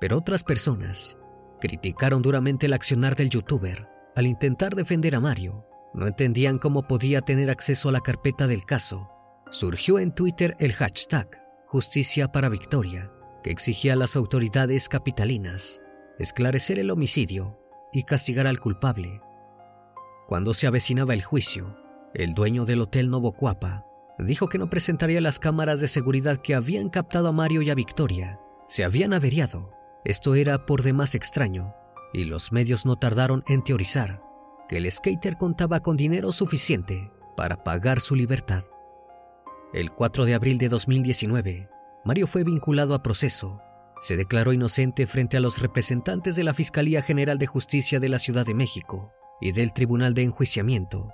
Pero 0.00 0.18
otras 0.18 0.44
personas 0.44 1.18
criticaron 1.60 2.22
duramente 2.22 2.66
el 2.66 2.72
accionar 2.72 3.16
del 3.16 3.30
youtuber 3.30 3.88
al 4.14 4.26
intentar 4.26 4.74
defender 4.74 5.14
a 5.14 5.20
Mario. 5.20 5.66
No 5.94 6.06
entendían 6.06 6.58
cómo 6.58 6.86
podía 6.86 7.20
tener 7.20 7.50
acceso 7.50 7.88
a 7.88 7.92
la 7.92 8.00
carpeta 8.00 8.46
del 8.46 8.64
caso. 8.64 9.11
Surgió 9.52 9.98
en 9.98 10.12
Twitter 10.12 10.56
el 10.58 10.72
hashtag 10.72 11.28
Justicia 11.66 12.32
para 12.32 12.48
Victoria, 12.48 13.12
que 13.44 13.50
exigía 13.50 13.92
a 13.92 13.96
las 13.96 14.16
autoridades 14.16 14.88
capitalinas 14.88 15.80
esclarecer 16.18 16.78
el 16.78 16.90
homicidio 16.90 17.58
y 17.92 18.04
castigar 18.04 18.46
al 18.46 18.60
culpable. 18.60 19.20
Cuando 20.26 20.54
se 20.54 20.66
avecinaba 20.66 21.14
el 21.14 21.22
juicio, 21.22 21.76
el 22.14 22.34
dueño 22.34 22.64
del 22.64 22.80
Hotel 22.80 23.10
Novocuapa 23.10 23.84
dijo 24.18 24.48
que 24.48 24.58
no 24.58 24.70
presentaría 24.70 25.20
las 25.20 25.38
cámaras 25.38 25.80
de 25.80 25.88
seguridad 25.88 26.38
que 26.38 26.54
habían 26.54 26.88
captado 26.88 27.28
a 27.28 27.32
Mario 27.32 27.62
y 27.62 27.70
a 27.70 27.74
Victoria. 27.74 28.40
Se 28.68 28.84
habían 28.84 29.12
averiado 29.12 29.70
esto 30.04 30.34
era 30.34 30.66
por 30.66 30.82
demás 30.82 31.14
extraño, 31.14 31.74
y 32.12 32.24
los 32.24 32.50
medios 32.50 32.84
no 32.84 32.96
tardaron 32.96 33.44
en 33.46 33.62
teorizar 33.62 34.20
que 34.68 34.78
el 34.78 34.90
skater 34.90 35.36
contaba 35.36 35.80
con 35.80 35.96
dinero 35.96 36.32
suficiente 36.32 37.12
para 37.36 37.62
pagar 37.62 38.00
su 38.00 38.16
libertad. 38.16 38.64
El 39.72 39.90
4 39.90 40.26
de 40.26 40.34
abril 40.34 40.58
de 40.58 40.68
2019, 40.68 41.70
Mario 42.04 42.26
fue 42.26 42.44
vinculado 42.44 42.94
a 42.94 43.02
proceso. 43.02 43.62
Se 44.02 44.18
declaró 44.18 44.52
inocente 44.52 45.06
frente 45.06 45.38
a 45.38 45.40
los 45.40 45.62
representantes 45.62 46.36
de 46.36 46.44
la 46.44 46.52
Fiscalía 46.52 47.00
General 47.00 47.38
de 47.38 47.46
Justicia 47.46 47.98
de 47.98 48.10
la 48.10 48.18
Ciudad 48.18 48.44
de 48.44 48.52
México 48.52 49.12
y 49.40 49.52
del 49.52 49.72
Tribunal 49.72 50.12
de 50.12 50.24
Enjuiciamiento. 50.24 51.10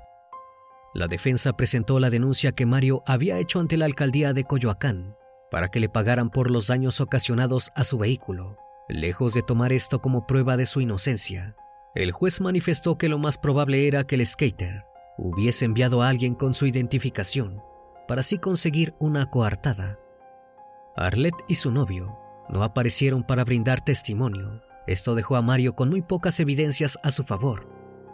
La 0.92 1.06
defensa 1.06 1.52
presentó 1.52 2.00
la 2.00 2.10
denuncia 2.10 2.50
que 2.50 2.66
Mario 2.66 3.04
había 3.06 3.38
hecho 3.38 3.60
ante 3.60 3.76
la 3.76 3.84
alcaldía 3.84 4.32
de 4.32 4.42
Coyoacán 4.42 5.14
para 5.52 5.68
que 5.68 5.78
le 5.78 5.88
pagaran 5.88 6.30
por 6.30 6.50
los 6.50 6.66
daños 6.66 7.00
ocasionados 7.00 7.70
a 7.76 7.84
su 7.84 7.96
vehículo. 7.96 8.56
Lejos 8.88 9.34
de 9.34 9.42
tomar 9.42 9.72
esto 9.72 10.00
como 10.00 10.26
prueba 10.26 10.56
de 10.56 10.66
su 10.66 10.80
inocencia, 10.80 11.54
el 11.94 12.10
juez 12.10 12.40
manifestó 12.40 12.98
que 12.98 13.08
lo 13.08 13.18
más 13.18 13.38
probable 13.38 13.86
era 13.86 14.04
que 14.04 14.16
el 14.16 14.26
skater 14.26 14.84
hubiese 15.16 15.64
enviado 15.64 16.02
a 16.02 16.08
alguien 16.08 16.34
con 16.34 16.54
su 16.54 16.66
identificación 16.66 17.62
para 18.08 18.20
así 18.20 18.38
conseguir 18.38 18.94
una 18.98 19.30
coartada. 19.30 20.00
Arlette 20.96 21.44
y 21.46 21.54
su 21.54 21.70
novio 21.70 22.18
no 22.48 22.64
aparecieron 22.64 23.22
para 23.22 23.44
brindar 23.44 23.84
testimonio. 23.84 24.62
Esto 24.88 25.14
dejó 25.14 25.36
a 25.36 25.42
Mario 25.42 25.76
con 25.76 25.90
muy 25.90 26.02
pocas 26.02 26.40
evidencias 26.40 26.98
a 27.04 27.12
su 27.12 27.22
favor, 27.22 27.68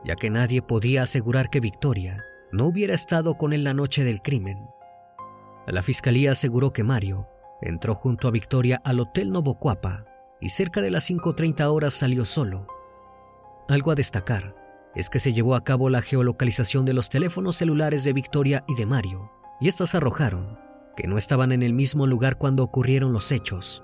ya 0.04 0.16
que 0.16 0.28
nadie 0.28 0.60
podía 0.60 1.04
asegurar 1.04 1.48
que 1.48 1.60
Victoria 1.60 2.22
no 2.52 2.66
hubiera 2.66 2.94
estado 2.94 3.38
con 3.38 3.52
él 3.52 3.64
la 3.64 3.72
noche 3.72 4.04
del 4.04 4.20
crimen. 4.20 4.68
La 5.66 5.82
fiscalía 5.82 6.32
aseguró 6.32 6.72
que 6.72 6.82
Mario 6.82 7.28
entró 7.62 7.94
junto 7.94 8.28
a 8.28 8.32
Victoria 8.32 8.82
al 8.84 9.00
Hotel 9.00 9.32
Novocuapa 9.32 10.04
y 10.40 10.50
cerca 10.50 10.82
de 10.82 10.90
las 10.90 11.08
5.30 11.08 11.64
horas 11.72 11.94
salió 11.94 12.24
solo. 12.24 12.66
Algo 13.68 13.92
a 13.92 13.94
destacar 13.94 14.54
es 14.94 15.08
que 15.08 15.20
se 15.20 15.32
llevó 15.32 15.54
a 15.54 15.64
cabo 15.64 15.88
la 15.88 16.02
geolocalización 16.02 16.84
de 16.84 16.92
los 16.92 17.08
teléfonos 17.08 17.56
celulares 17.56 18.04
de 18.04 18.12
Victoria 18.12 18.64
y 18.68 18.74
de 18.74 18.86
Mario, 18.86 19.32
y 19.60 19.68
estas 19.68 19.94
arrojaron 19.94 20.58
que 20.96 21.06
no 21.06 21.18
estaban 21.18 21.52
en 21.52 21.62
el 21.62 21.72
mismo 21.72 22.06
lugar 22.06 22.38
cuando 22.38 22.62
ocurrieron 22.62 23.12
los 23.12 23.32
hechos. 23.32 23.82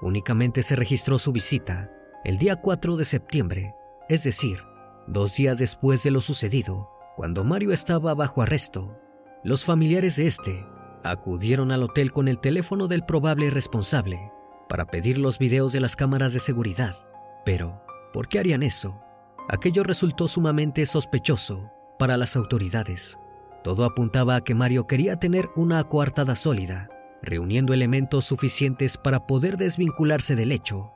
Únicamente 0.00 0.62
se 0.62 0.76
registró 0.76 1.18
su 1.18 1.32
visita 1.32 1.90
el 2.24 2.38
día 2.38 2.56
4 2.56 2.96
de 2.96 3.04
septiembre, 3.04 3.74
es 4.08 4.24
decir, 4.24 4.62
dos 5.06 5.36
días 5.36 5.58
después 5.58 6.02
de 6.02 6.10
lo 6.10 6.20
sucedido, 6.20 6.90
cuando 7.16 7.44
Mario 7.44 7.72
estaba 7.72 8.14
bajo 8.14 8.42
arresto. 8.42 8.98
Los 9.42 9.64
familiares 9.64 10.16
de 10.16 10.26
este 10.26 10.66
acudieron 11.02 11.70
al 11.70 11.82
hotel 11.82 12.12
con 12.12 12.28
el 12.28 12.38
teléfono 12.38 12.88
del 12.88 13.04
probable 13.04 13.50
responsable 13.50 14.32
para 14.68 14.86
pedir 14.86 15.18
los 15.18 15.38
videos 15.38 15.72
de 15.72 15.80
las 15.80 15.96
cámaras 15.96 16.32
de 16.32 16.40
seguridad. 16.40 16.96
Pero, 17.44 17.82
¿por 18.12 18.28
qué 18.28 18.38
harían 18.38 18.62
eso? 18.62 19.00
Aquello 19.48 19.82
resultó 19.82 20.28
sumamente 20.28 20.86
sospechoso 20.86 21.70
para 21.98 22.16
las 22.16 22.36
autoridades. 22.36 23.18
Todo 23.64 23.86
apuntaba 23.86 24.36
a 24.36 24.44
que 24.44 24.54
Mario 24.54 24.86
quería 24.86 25.16
tener 25.16 25.48
una 25.56 25.82
coartada 25.84 26.36
sólida. 26.36 26.90
reuniendo 27.22 27.72
elementos 27.72 28.26
suficientes 28.26 28.98
para 28.98 29.26
poder 29.26 29.56
desvincularse 29.56 30.36
del 30.36 30.52
hecho. 30.52 30.90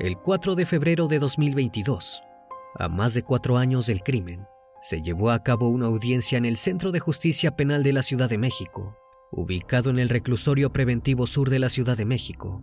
El 0.00 0.16
4 0.16 0.54
de 0.54 0.64
febrero 0.64 1.08
de 1.08 1.18
2022, 1.18 2.22
a 2.78 2.88
más 2.88 3.12
de 3.12 3.22
cuatro 3.22 3.58
años 3.58 3.86
del 3.86 4.02
crimen, 4.02 4.46
se 4.80 5.02
llevó 5.02 5.30
a 5.30 5.42
cabo 5.42 5.68
una 5.68 5.88
audiencia 5.88 6.38
en 6.38 6.46
el 6.46 6.56
Centro 6.56 6.90
de 6.90 7.00
Justicia 7.00 7.54
Penal 7.54 7.82
de 7.82 7.92
la 7.92 8.02
Ciudad 8.02 8.30
de 8.30 8.38
México, 8.38 8.96
ubicado 9.30 9.90
en 9.90 9.98
el 9.98 10.08
Reclusorio 10.08 10.72
Preventivo 10.72 11.26
Sur 11.26 11.50
de 11.50 11.58
la 11.58 11.68
Ciudad 11.68 11.98
de 11.98 12.06
México. 12.06 12.62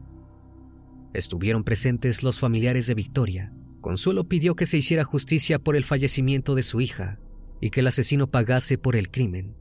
Estuvieron 1.13 1.63
presentes 1.63 2.23
los 2.23 2.39
familiares 2.39 2.88
de 2.88 2.95
Victoria. 2.95 3.54
Consuelo 3.82 4.28
pidió 4.28 4.56
que 4.56 4.65
se 4.65 4.78
hiciera 4.78 5.04
justicia 5.04 5.60
por 5.60 5.76
el 5.76 5.84
fallecimiento 5.84 6.56
de 6.56 6.63
su 6.63 6.82
hija 6.82 7.19
y 7.63 7.69
que 7.69 7.80
el 7.80 7.88
asesino 7.88 8.30
pagase 8.30 8.78
por 8.78 8.97
el 8.97 9.10
crimen. 9.10 9.56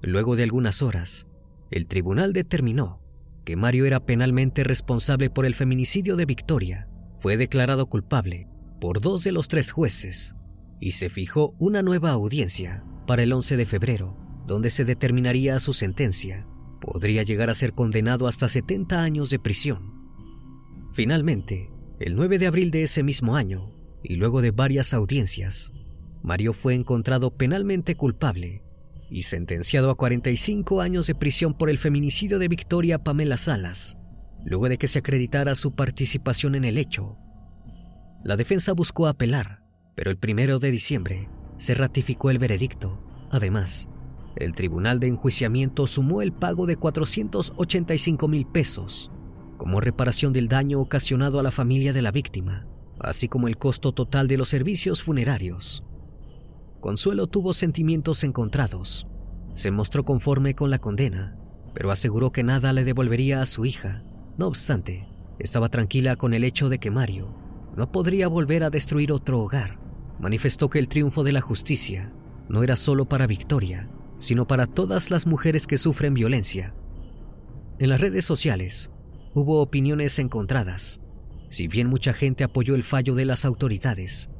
Luego 0.00 0.36
de 0.36 0.44
algunas 0.44 0.80
horas, 0.80 1.26
el 1.72 1.88
tribunal 1.88 2.32
determinó 2.32 3.02
que 3.44 3.56
Mario 3.56 3.84
era 3.84 4.06
penalmente 4.06 4.62
responsable 4.62 5.28
por 5.28 5.44
el 5.44 5.56
feminicidio 5.56 6.14
de 6.14 6.24
Victoria. 6.24 6.88
Fue 7.18 7.36
declarado 7.36 7.86
culpable 7.86 8.46
por 8.80 9.00
dos 9.00 9.24
de 9.24 9.32
los 9.32 9.48
tres 9.48 9.72
jueces 9.72 10.36
y 10.78 10.92
se 10.92 11.08
fijó 11.08 11.56
una 11.58 11.82
nueva 11.82 12.12
audiencia 12.12 12.84
para 13.08 13.24
el 13.24 13.32
11 13.32 13.56
de 13.56 13.66
febrero, 13.66 14.16
donde 14.46 14.70
se 14.70 14.84
determinaría 14.84 15.58
su 15.58 15.72
sentencia. 15.72 16.46
Podría 16.80 17.24
llegar 17.24 17.50
a 17.50 17.54
ser 17.54 17.72
condenado 17.72 18.28
hasta 18.28 18.46
70 18.46 19.02
años 19.02 19.30
de 19.30 19.40
prisión. 19.40 20.12
Finalmente, 20.92 21.72
el 21.98 22.14
9 22.14 22.38
de 22.38 22.46
abril 22.46 22.70
de 22.70 22.84
ese 22.84 23.02
mismo 23.02 23.34
año, 23.34 23.74
y 24.00 24.14
luego 24.14 24.42
de 24.42 24.52
varias 24.52 24.94
audiencias, 24.94 25.72
Mario 26.22 26.52
fue 26.52 26.74
encontrado 26.74 27.36
penalmente 27.36 27.96
culpable 27.96 28.62
y 29.08 29.22
sentenciado 29.22 29.90
a 29.90 29.96
45 29.96 30.80
años 30.80 31.06
de 31.06 31.14
prisión 31.14 31.54
por 31.54 31.70
el 31.70 31.78
feminicidio 31.78 32.38
de 32.38 32.48
Victoria 32.48 33.02
Pamela 33.02 33.36
Salas, 33.36 33.98
luego 34.44 34.68
de 34.68 34.78
que 34.78 34.88
se 34.88 35.00
acreditara 35.00 35.54
su 35.54 35.74
participación 35.74 36.54
en 36.54 36.64
el 36.64 36.78
hecho. 36.78 37.16
La 38.22 38.36
defensa 38.36 38.72
buscó 38.72 39.06
apelar, 39.06 39.62
pero 39.94 40.10
el 40.10 40.18
primero 40.18 40.58
de 40.58 40.70
diciembre 40.70 41.28
se 41.56 41.74
ratificó 41.74 42.30
el 42.30 42.38
veredicto. 42.38 43.02
Además, 43.30 43.88
el 44.36 44.52
tribunal 44.52 45.00
de 45.00 45.08
enjuiciamiento 45.08 45.86
sumó 45.86 46.22
el 46.22 46.32
pago 46.32 46.66
de 46.66 46.76
485 46.76 48.28
mil 48.28 48.46
pesos 48.46 49.10
como 49.60 49.82
reparación 49.82 50.32
del 50.32 50.48
daño 50.48 50.80
ocasionado 50.80 51.38
a 51.38 51.42
la 51.42 51.50
familia 51.50 51.92
de 51.92 52.00
la 52.00 52.12
víctima, 52.12 52.66
así 52.98 53.28
como 53.28 53.46
el 53.46 53.58
costo 53.58 53.92
total 53.92 54.26
de 54.26 54.38
los 54.38 54.48
servicios 54.48 55.02
funerarios. 55.02 55.86
Consuelo 56.80 57.26
tuvo 57.26 57.52
sentimientos 57.52 58.24
encontrados. 58.24 59.06
Se 59.54 59.70
mostró 59.70 60.02
conforme 60.06 60.54
con 60.54 60.70
la 60.70 60.78
condena, 60.78 61.36
pero 61.74 61.90
aseguró 61.90 62.32
que 62.32 62.42
nada 62.42 62.72
le 62.72 62.84
devolvería 62.84 63.42
a 63.42 63.46
su 63.46 63.66
hija. 63.66 64.02
No 64.38 64.46
obstante, 64.46 65.06
estaba 65.38 65.68
tranquila 65.68 66.16
con 66.16 66.32
el 66.32 66.42
hecho 66.42 66.70
de 66.70 66.78
que 66.78 66.90
Mario 66.90 67.34
no 67.76 67.92
podría 67.92 68.28
volver 68.28 68.64
a 68.64 68.70
destruir 68.70 69.12
otro 69.12 69.40
hogar. 69.40 69.78
Manifestó 70.18 70.70
que 70.70 70.78
el 70.78 70.88
triunfo 70.88 71.22
de 71.22 71.32
la 71.32 71.42
justicia 71.42 72.14
no 72.48 72.62
era 72.62 72.76
solo 72.76 73.06
para 73.06 73.26
Victoria, 73.26 73.90
sino 74.18 74.46
para 74.46 74.66
todas 74.66 75.10
las 75.10 75.26
mujeres 75.26 75.66
que 75.66 75.76
sufren 75.76 76.14
violencia. 76.14 76.74
En 77.78 77.90
las 77.90 78.00
redes 78.00 78.24
sociales 78.24 78.90
hubo 79.34 79.60
opiniones 79.60 80.18
encontradas. 80.18 81.02
Si 81.50 81.68
bien 81.68 81.88
mucha 81.88 82.14
gente 82.14 82.42
apoyó 82.42 82.74
el 82.74 82.84
fallo 82.84 83.14
de 83.14 83.26
las 83.26 83.44
autoridades, 83.44 84.30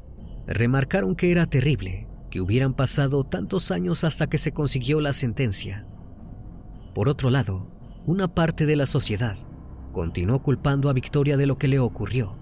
remarcaron 0.47 1.15
que 1.15 1.31
era 1.31 1.45
terrible 1.45 2.07
que 2.31 2.41
hubieran 2.41 2.73
pasado 2.73 3.25
tantos 3.25 3.69
años 3.69 4.03
hasta 4.03 4.27
que 4.27 4.39
se 4.39 4.53
consiguió 4.53 5.01
la 5.01 5.13
sentencia. 5.13 5.85
Por 6.95 7.09
otro 7.09 7.29
lado, 7.29 7.69
una 8.05 8.33
parte 8.33 8.65
de 8.65 8.77
la 8.77 8.87
sociedad 8.87 9.37
continuó 9.91 10.41
culpando 10.41 10.89
a 10.89 10.93
Victoria 10.93 11.35
de 11.35 11.45
lo 11.45 11.57
que 11.57 11.67
le 11.67 11.77
ocurrió 11.77 12.37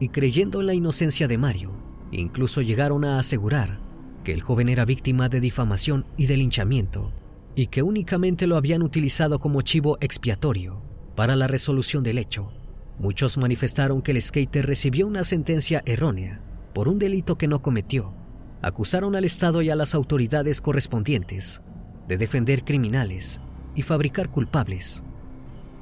y 0.00 0.08
creyendo 0.08 0.60
en 0.60 0.66
la 0.66 0.74
inocencia 0.74 1.28
de 1.28 1.38
Mario, 1.38 1.72
incluso 2.10 2.62
llegaron 2.62 3.04
a 3.04 3.18
asegurar 3.18 3.80
que 4.24 4.32
el 4.32 4.42
joven 4.42 4.70
era 4.70 4.86
víctima 4.86 5.28
de 5.28 5.40
difamación 5.40 6.06
y 6.16 6.26
de 6.26 6.38
linchamiento 6.38 7.12
y 7.54 7.66
que 7.66 7.82
únicamente 7.82 8.46
lo 8.46 8.56
habían 8.56 8.82
utilizado 8.82 9.38
como 9.38 9.60
chivo 9.60 9.98
expiatorio 10.00 10.82
para 11.14 11.36
la 11.36 11.46
resolución 11.46 12.02
del 12.02 12.18
hecho. 12.18 12.50
Muchos 12.98 13.36
manifestaron 13.36 14.00
que 14.00 14.12
el 14.12 14.22
skater 14.22 14.66
recibió 14.66 15.06
una 15.06 15.22
sentencia 15.22 15.82
errónea 15.84 16.40
por 16.72 16.88
un 16.88 16.98
delito 16.98 17.36
que 17.36 17.46
no 17.46 17.60
cometió 17.60 18.23
acusaron 18.64 19.14
al 19.14 19.24
Estado 19.24 19.60
y 19.60 19.68
a 19.68 19.76
las 19.76 19.94
autoridades 19.94 20.62
correspondientes 20.62 21.60
de 22.08 22.16
defender 22.16 22.64
criminales 22.64 23.42
y 23.74 23.82
fabricar 23.82 24.30
culpables. 24.30 25.04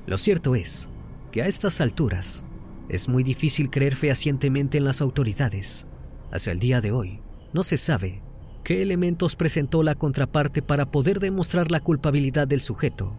Lo 0.06 0.18
cierto 0.18 0.56
es 0.56 0.90
que 1.30 1.42
a 1.42 1.46
estas 1.46 1.80
alturas 1.80 2.44
es 2.88 3.08
muy 3.08 3.22
difícil 3.22 3.70
creer 3.70 3.94
fehacientemente 3.94 4.78
en 4.78 4.84
las 4.84 5.00
autoridades. 5.00 5.86
Hasta 6.32 6.50
el 6.50 6.58
día 6.58 6.80
de 6.80 6.90
hoy 6.90 7.20
no 7.52 7.62
se 7.62 7.76
sabe 7.76 8.20
qué 8.64 8.82
elementos 8.82 9.36
presentó 9.36 9.84
la 9.84 9.94
contraparte 9.94 10.60
para 10.60 10.90
poder 10.90 11.20
demostrar 11.20 11.70
la 11.70 11.80
culpabilidad 11.80 12.48
del 12.48 12.62
sujeto. 12.62 13.16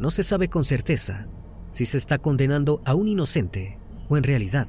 No 0.00 0.10
se 0.10 0.24
sabe 0.24 0.48
con 0.48 0.64
certeza 0.64 1.28
si 1.70 1.84
se 1.84 1.98
está 1.98 2.18
condenando 2.18 2.82
a 2.84 2.96
un 2.96 3.06
inocente 3.06 3.78
o 4.08 4.16
en 4.16 4.24
realidad 4.24 4.66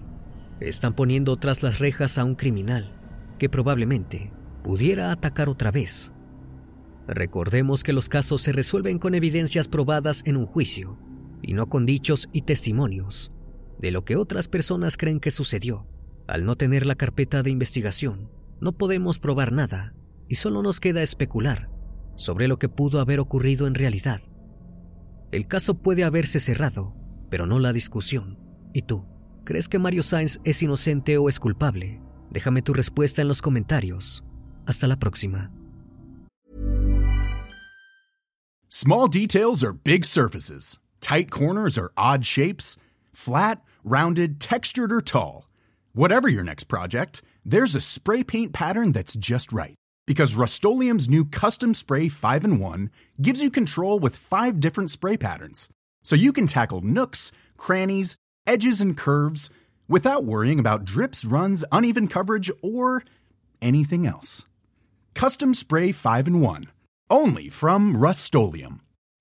están 0.59 0.93
poniendo 0.93 1.37
tras 1.37 1.63
las 1.63 1.79
rejas 1.79 2.19
a 2.19 2.23
un 2.23 2.35
criminal 2.35 3.00
que 3.41 3.49
probablemente 3.49 4.31
pudiera 4.63 5.11
atacar 5.11 5.49
otra 5.49 5.71
vez. 5.71 6.13
Recordemos 7.07 7.81
que 7.81 7.91
los 7.91 8.07
casos 8.07 8.43
se 8.43 8.51
resuelven 8.51 8.99
con 8.99 9.15
evidencias 9.15 9.67
probadas 9.67 10.21
en 10.25 10.37
un 10.37 10.45
juicio 10.45 10.99
y 11.41 11.53
no 11.53 11.67
con 11.67 11.87
dichos 11.87 12.29
y 12.33 12.43
testimonios 12.43 13.31
de 13.79 13.89
lo 13.89 14.05
que 14.05 14.15
otras 14.15 14.47
personas 14.47 14.95
creen 14.95 15.19
que 15.19 15.31
sucedió. 15.31 15.87
Al 16.27 16.45
no 16.45 16.55
tener 16.55 16.85
la 16.85 16.93
carpeta 16.93 17.41
de 17.41 17.49
investigación, 17.49 18.29
no 18.59 18.73
podemos 18.77 19.17
probar 19.17 19.51
nada 19.51 19.95
y 20.27 20.35
solo 20.35 20.61
nos 20.61 20.79
queda 20.79 21.01
especular 21.01 21.71
sobre 22.17 22.47
lo 22.47 22.59
que 22.59 22.69
pudo 22.69 22.99
haber 22.99 23.19
ocurrido 23.19 23.65
en 23.65 23.73
realidad. 23.73 24.21
El 25.31 25.47
caso 25.47 25.81
puede 25.81 26.03
haberse 26.03 26.39
cerrado, 26.39 26.93
pero 27.31 27.47
no 27.47 27.57
la 27.57 27.73
discusión. 27.73 28.37
¿Y 28.71 28.83
tú? 28.83 29.07
¿Crees 29.45 29.67
que 29.67 29.79
Mario 29.79 30.03
Sainz 30.03 30.39
es 30.43 30.61
inocente 30.61 31.17
o 31.17 31.27
es 31.27 31.39
culpable? 31.39 32.03
Déjame 32.31 32.63
tu 32.63 32.73
respuesta 32.73 33.21
en 33.21 33.27
los 33.27 33.41
comentarios. 33.41 34.21
Hasta 34.67 34.87
la 34.87 34.95
próxima. 34.95 35.49
Small 38.69 39.07
details 39.07 39.63
are 39.63 39.73
big 39.73 40.05
surfaces. 40.05 40.79
Tight 41.01 41.29
corners 41.29 41.77
are 41.77 41.91
odd 41.97 42.25
shapes. 42.25 42.77
Flat, 43.13 43.61
rounded, 43.83 44.39
textured, 44.39 44.91
or 44.91 45.01
tall. 45.01 45.47
Whatever 45.93 46.29
your 46.29 46.43
next 46.43 46.63
project, 46.65 47.21
there's 47.45 47.75
a 47.75 47.81
spray 47.81 48.23
paint 48.23 48.53
pattern 48.53 48.91
that's 48.91 49.13
just 49.13 49.51
right. 49.51 49.75
Because 50.07 50.35
Rust 50.35 50.63
new 50.63 51.25
Custom 51.25 51.73
Spray 51.73 52.07
5 52.07 52.45
in 52.45 52.59
1 52.59 52.89
gives 53.21 53.41
you 53.41 53.51
control 53.51 53.99
with 53.99 54.15
five 54.15 54.59
different 54.59 54.89
spray 54.89 55.17
patterns. 55.17 55.69
So 56.03 56.15
you 56.15 56.33
can 56.33 56.47
tackle 56.47 56.81
nooks, 56.81 57.31
crannies, 57.57 58.15
edges, 58.47 58.81
and 58.81 58.97
curves 58.97 59.49
without 59.91 60.23
worrying 60.23 60.57
about 60.57 60.85
drips, 60.85 61.25
runs, 61.25 61.65
uneven 61.69 62.07
coverage, 62.07 62.49
or 62.61 63.03
anything 63.61 64.07
else. 64.07 64.45
Custom 65.13 65.53
Spray 65.53 65.91
5 65.91 66.27
and 66.27 66.41
1. 66.41 66.63
Only 67.09 67.49
from 67.49 67.97
Rust 67.97 68.33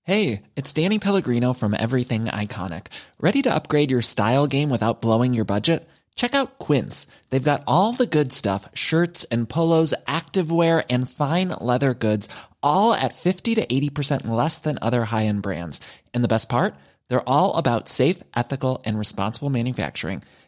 Hey, 0.04 0.42
it's 0.54 0.72
Danny 0.72 1.00
Pellegrino 1.00 1.54
from 1.54 1.74
Everything 1.74 2.26
Iconic. 2.26 2.86
Ready 3.18 3.42
to 3.42 3.52
upgrade 3.52 3.90
your 3.90 4.00
style 4.00 4.46
game 4.46 4.70
without 4.70 5.02
blowing 5.02 5.34
your 5.34 5.44
budget? 5.44 5.88
Check 6.14 6.36
out 6.36 6.60
Quince. 6.60 7.08
They've 7.30 7.50
got 7.50 7.64
all 7.66 7.92
the 7.92 8.06
good 8.06 8.32
stuff 8.32 8.68
shirts 8.72 9.24
and 9.24 9.48
polos, 9.48 9.92
activewear, 10.06 10.84
and 10.88 11.10
fine 11.10 11.48
leather 11.48 11.94
goods, 11.94 12.28
all 12.62 12.94
at 12.94 13.14
50 13.14 13.56
to 13.56 13.66
80% 13.66 14.28
less 14.28 14.60
than 14.60 14.78
other 14.80 15.06
high 15.06 15.26
end 15.26 15.42
brands. 15.42 15.80
And 16.14 16.22
the 16.22 16.28
best 16.28 16.48
part? 16.48 16.76
They're 17.08 17.28
all 17.28 17.56
about 17.56 17.88
safe, 17.88 18.22
ethical, 18.36 18.80
and 18.84 18.96
responsible 18.96 19.50
manufacturing. 19.50 20.22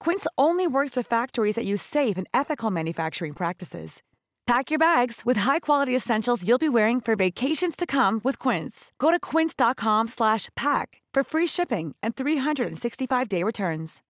Quince 0.00 0.26
only 0.36 0.66
works 0.66 0.96
with 0.96 1.06
factories 1.06 1.56
that 1.56 1.66
use 1.66 1.82
safe 1.82 2.16
and 2.16 2.26
ethical 2.32 2.70
manufacturing 2.70 3.34
practices. 3.34 4.02
Pack 4.46 4.70
your 4.70 4.78
bags 4.78 5.22
with 5.24 5.38
high-quality 5.38 5.94
essentials 5.94 6.46
you'll 6.46 6.58
be 6.58 6.68
wearing 6.68 7.00
for 7.00 7.16
vacations 7.16 7.74
to 7.74 7.84
come 7.84 8.20
with 8.22 8.38
Quince. 8.38 8.92
Go 9.00 9.10
to 9.10 9.18
quince.com 9.18 10.06
slash 10.06 10.48
pack 10.54 11.02
for 11.12 11.24
free 11.24 11.48
shipping 11.48 11.96
and 12.00 12.14
365-day 12.14 13.42
returns. 13.42 14.02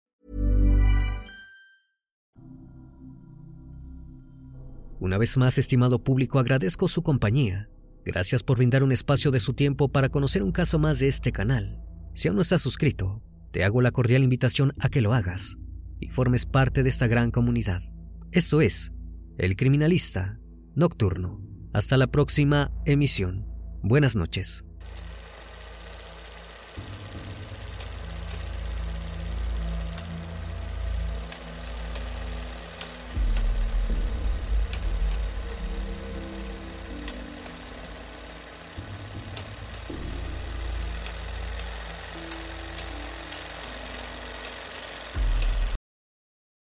Una 5.01 5.19
vez 5.19 5.37
más, 5.39 5.59
estimado 5.59 6.03
público, 6.03 6.39
agradezco 6.39 6.89
su 6.89 7.03
compañía. 7.03 7.69
Gracias 8.05 8.43
por 8.43 8.59
brindar 8.59 8.83
un 8.83 8.93
espacio 8.93 9.31
de 9.31 9.41
su 9.41 9.55
tiempo 9.55 9.89
para 9.89 10.11
conocer 10.11 10.43
un 10.43 10.53
caso 10.53 10.79
más 10.79 10.99
de 10.99 11.09
este 11.09 11.33
canal. 11.33 11.83
Si 12.15 12.29
aún 12.29 12.37
no 12.37 12.43
estás 12.43 12.61
suscrito, 12.61 13.23
te 13.53 13.65
hago 13.65 13.81
la 13.81 13.91
cordial 13.91 14.23
invitación 14.23 14.75
a 14.81 14.91
que 14.91 15.01
lo 15.01 15.15
hagas 15.15 15.57
y 16.01 16.09
formes 16.09 16.47
parte 16.47 16.83
de 16.83 16.89
esta 16.89 17.07
gran 17.07 17.31
comunidad. 17.31 17.83
Esto 18.33 18.61
es 18.61 18.93
El 19.39 19.57
Criminalista 19.57 20.39
Nocturno. 20.75 21.41
Hasta 21.73 21.97
la 21.97 22.07
próxima 22.07 22.73
emisión. 22.85 23.47
Buenas 23.83 24.17
noches. 24.17 24.65